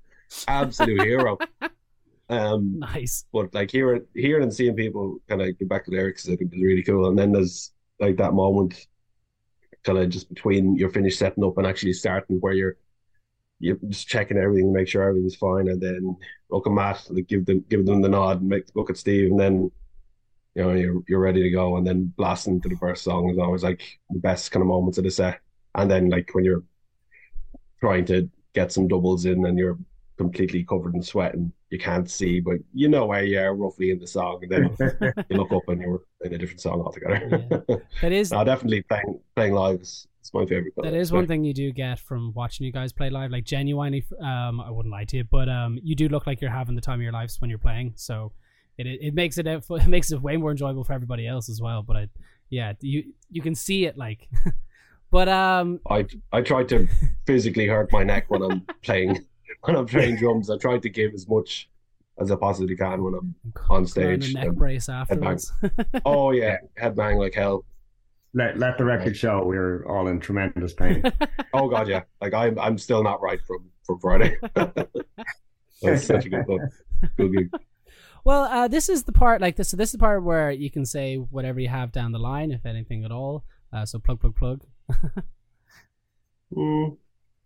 [0.47, 1.39] absolute hero.
[2.31, 3.25] Um, nice.
[3.33, 6.55] but like hearing hearing and seeing people kind of get back to lyrics, I think
[6.55, 7.09] is really cool.
[7.09, 8.87] And then there's like that moment,
[9.85, 12.77] kind of just between you're finished setting up and actually starting, where you're
[13.61, 16.17] you're just checking everything, to make sure everything's fine, and then
[16.51, 19.31] look at Matt, like give them give them the nod, and make look at Steve,
[19.31, 19.71] and then
[20.55, 23.39] you know you're you're ready to go, and then blasting to the first song is
[23.39, 25.41] always like the best kind of moments of the set.
[25.75, 26.65] And then like when you're
[27.81, 29.79] trying to get some doubles in and you're
[30.17, 33.91] completely covered in sweat and you can't see, but you know where you are roughly
[33.91, 37.65] in the song, and then you look up and you're in a different song altogether.
[38.01, 40.75] That is no, definitely playing playing live is, is my favorite.
[40.77, 43.31] that is one thing you do get from watching you guys play live.
[43.31, 46.51] Like genuinely, um, I wouldn't lie to you, but um, you do look like you're
[46.51, 47.95] having the time of your lives when you're playing.
[47.97, 48.33] So
[48.77, 51.61] it it, it makes it it makes it way more enjoyable for everybody else as
[51.61, 51.83] well.
[51.83, 52.09] But I,
[52.51, 54.29] yeah, you you can see it like.
[55.11, 56.89] but um, I I tried to
[57.27, 59.27] physically hurt my neck when I'm playing
[59.63, 60.51] when I'm playing drums.
[60.51, 61.69] I tried to give as much
[62.21, 65.53] as I possibly can when I'm on put on a stage neck brace afterwards.
[66.05, 67.65] oh yeah, headbang like hell.
[68.35, 71.03] Let let the record show we were all in tremendous pain.
[71.55, 72.03] Oh god, yeah.
[72.21, 74.37] Like I'm I'm still not right from from Friday.
[75.83, 76.69] That's such a good one.
[77.17, 77.51] Good gig.
[78.25, 79.71] well, uh, this is the part like this.
[79.71, 82.51] So this is the part where you can say whatever you have down the line,
[82.51, 83.45] if anything at all.
[83.73, 84.65] Uh, so plug, plug, plug.
[86.57, 86.97] Mm,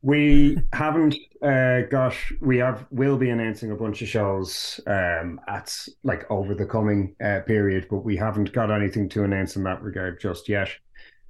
[0.04, 5.76] We haven't uh gosh, we have will be announcing a bunch of shows um at
[6.02, 9.82] like over the coming uh period, but we haven't got anything to announce in that
[9.82, 10.68] regard just yet.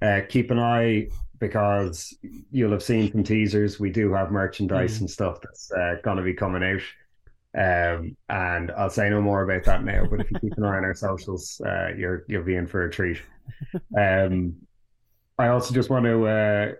[0.01, 1.07] Uh keep an eye
[1.39, 2.17] because
[2.51, 3.79] you'll have seen some teasers.
[3.79, 5.01] We do have merchandise Mhm.
[5.01, 6.81] and stuff that's uh, gonna be coming out.
[7.55, 10.77] Um and I'll say no more about that now, but if you keep an eye
[10.77, 13.21] on our socials, uh you're you'll be in for a treat.
[13.97, 14.55] Um
[15.37, 16.71] I also just want to uh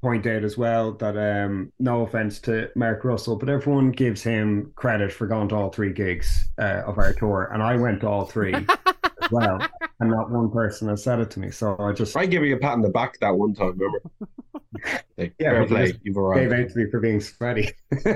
[0.00, 4.72] point out as well that um no offense to Mark Russell, but everyone gives him
[4.76, 8.08] credit for going to all three gigs uh, of our tour, and I went to
[8.08, 8.66] all three as
[9.32, 9.58] well,
[10.00, 11.50] and not one person has said it to me.
[11.50, 14.02] So I just I give you a pat on the back that one time, remember?
[15.16, 16.52] Like, Yeah, fair but you play, you've gave arrived.
[16.52, 17.70] out to me for being sweaty.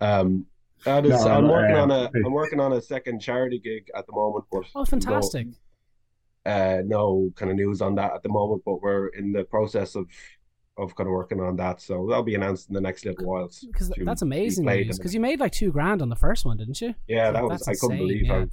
[0.00, 0.46] Um
[0.84, 3.90] that is, No, I'm working uh, on a I'm working on a second charity gig
[3.96, 5.48] at the moment, but Oh, fantastic!
[5.48, 5.52] no,
[6.48, 8.62] uh, no kind of news on that at the moment.
[8.64, 10.06] But we're in the process of
[10.78, 13.50] of kind of working on that, so that'll be announced in the next little while.
[13.66, 14.96] Because that's amazing played news.
[14.96, 16.94] in Because you made like two grand on the first one, didn't you?
[17.08, 18.46] Yeah, that was I couldn't believe yeah, how,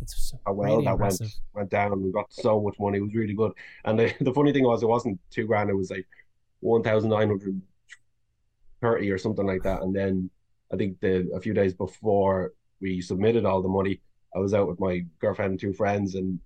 [0.48, 1.28] how well really that impressive.
[1.54, 2.04] went went down.
[2.04, 3.54] We got so much money; it was really good.
[3.86, 6.08] And the, the funny thing was, it wasn't two grand; it was like
[6.60, 7.62] one thousand nine hundred
[8.82, 9.84] thirty or something like that.
[9.84, 10.30] And then
[10.74, 14.02] I think the a few days before we submitted all the money,
[14.36, 16.40] I was out with my girlfriend and two friends, and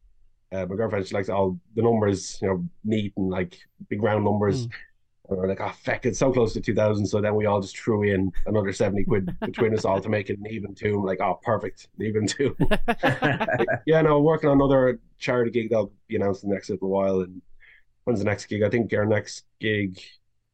[0.51, 3.57] uh, my girlfriend she likes all the numbers, you know, neat and like
[3.89, 4.67] big round numbers.
[4.67, 4.71] Mm.
[5.29, 7.05] And we're like, oh, feck, it's so close to 2000.
[7.05, 10.31] So then we all just threw in another 70 quid between us all to make
[10.31, 10.95] it an even two.
[10.95, 12.55] I'm like, oh, perfect, an even two.
[13.85, 17.21] yeah, no, working on another charity gig that'll be announced in the next little while.
[17.21, 17.43] And
[18.05, 18.63] when's the next gig?
[18.63, 20.01] I think our next gig.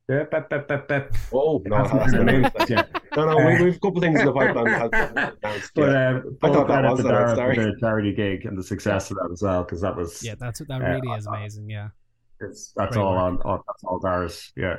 [0.07, 1.13] Yeah, bep, bep, bep, bep.
[1.33, 2.69] Oh, no, it Hasn't hasn't been been announced announced.
[2.93, 3.03] yet.
[3.17, 4.65] No, no, we, we've a couple of things in the pipeline.
[4.91, 5.95] that hasn't But yet.
[5.95, 9.09] uh, I thought that was to the Daragh next the charity gig and the success
[9.09, 11.69] of that as well, because that was yeah, that's that Uh, really is amazing.
[11.69, 11.89] Yeah.
[12.39, 13.43] it's, that's Great all work.
[13.45, 14.51] on, on that's all Daragh's.
[14.55, 14.75] Yeah,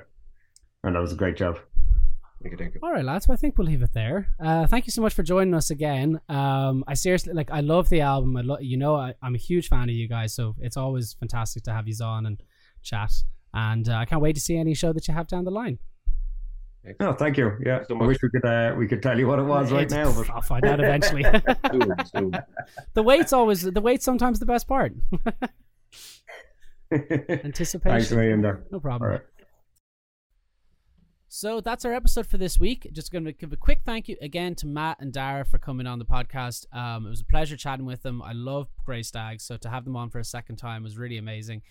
[0.85, 1.59] and that was a great job.
[2.43, 2.81] Thank you, thank you.
[2.85, 3.27] All right, lads.
[3.27, 4.29] Well, I think we'll leave it there.
[4.39, 6.21] Uh, thank you so much for joining us again.
[6.29, 7.51] Um, I seriously like.
[7.51, 8.37] I love the album.
[8.37, 11.15] I lo- you know, I, I'm a huge fan of you guys, so it's always
[11.15, 12.41] fantastic to have you on and
[12.85, 13.11] chat.
[13.57, 15.79] And uh, I can't wait to see any show that you have down the line.
[17.01, 17.53] No, thank you.
[17.65, 19.87] Yeah, so I wish we could uh, we could tell you what it was right
[19.91, 20.13] It's- now.
[20.23, 21.25] But I'll find out eventually.
[21.73, 22.39] Soon, soon.
[22.95, 24.93] the wait's always the wait's sometimes the best part.
[26.91, 28.07] thanks Anticipation.
[28.09, 28.41] for being.
[28.43, 29.03] No problem.
[29.03, 29.23] All right.
[31.29, 32.87] So that's our episode for this week.
[32.93, 35.87] Just going to give a quick thank you again to Matt and Daragh for coming
[35.87, 36.67] on the podcast.
[36.75, 38.23] Um, it was a pleasure chatting with them.
[38.23, 41.19] I love Grey Stags, so to have them on for a second time was really
[41.19, 41.63] amazing.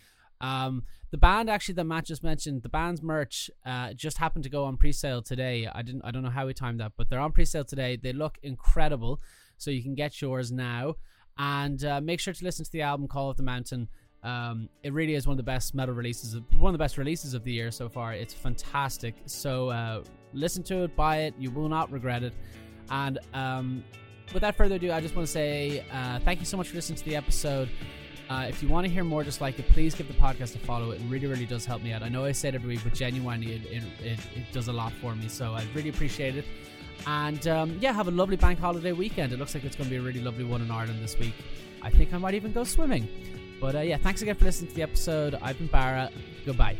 [0.42, 4.50] Um, the band actually that Matt just mentioned, the band's merch uh, just happened to
[4.50, 5.68] go on pre-sale today.
[5.74, 7.98] I didn't, I don't know how we timed that, but they're on pre-sale today.
[8.02, 9.22] They look incredible,
[9.58, 10.96] so you can get yours now.
[11.38, 13.88] And uh, make sure to listen to the album Call of the Mountain.
[14.24, 16.98] Um, it really is one of the best metal releases, of, one of the best
[16.98, 18.14] releases of the year so far.
[18.14, 19.16] It's fantastic.
[19.26, 21.36] So uh, listen to it, buy it.
[21.38, 22.34] You will not regret it.
[22.90, 23.84] And um,
[24.34, 26.98] without further ado, I just want to say uh, thank you so much for listening
[26.98, 27.70] to the episode.
[28.30, 30.60] Uh, if you want to hear more just like it, please give the podcast a
[30.60, 30.92] follow.
[30.92, 32.02] It really, really does help me out.
[32.02, 34.94] I know I say it every week, but genuinely, it, it, it, does a lot
[34.94, 35.28] for me.
[35.28, 36.46] So I really appreciate it.
[37.06, 39.32] And um, yeah, have a lovely bank holiday weekend.
[39.32, 41.36] It looks like it's going to be a really lovely one in Ireland this week.
[41.82, 43.08] I think I might even go swimming.
[43.62, 45.36] But uh, yeah, thanks again for listening to the episode.
[45.42, 46.10] I've been Barra.
[46.46, 46.78] Goodbye.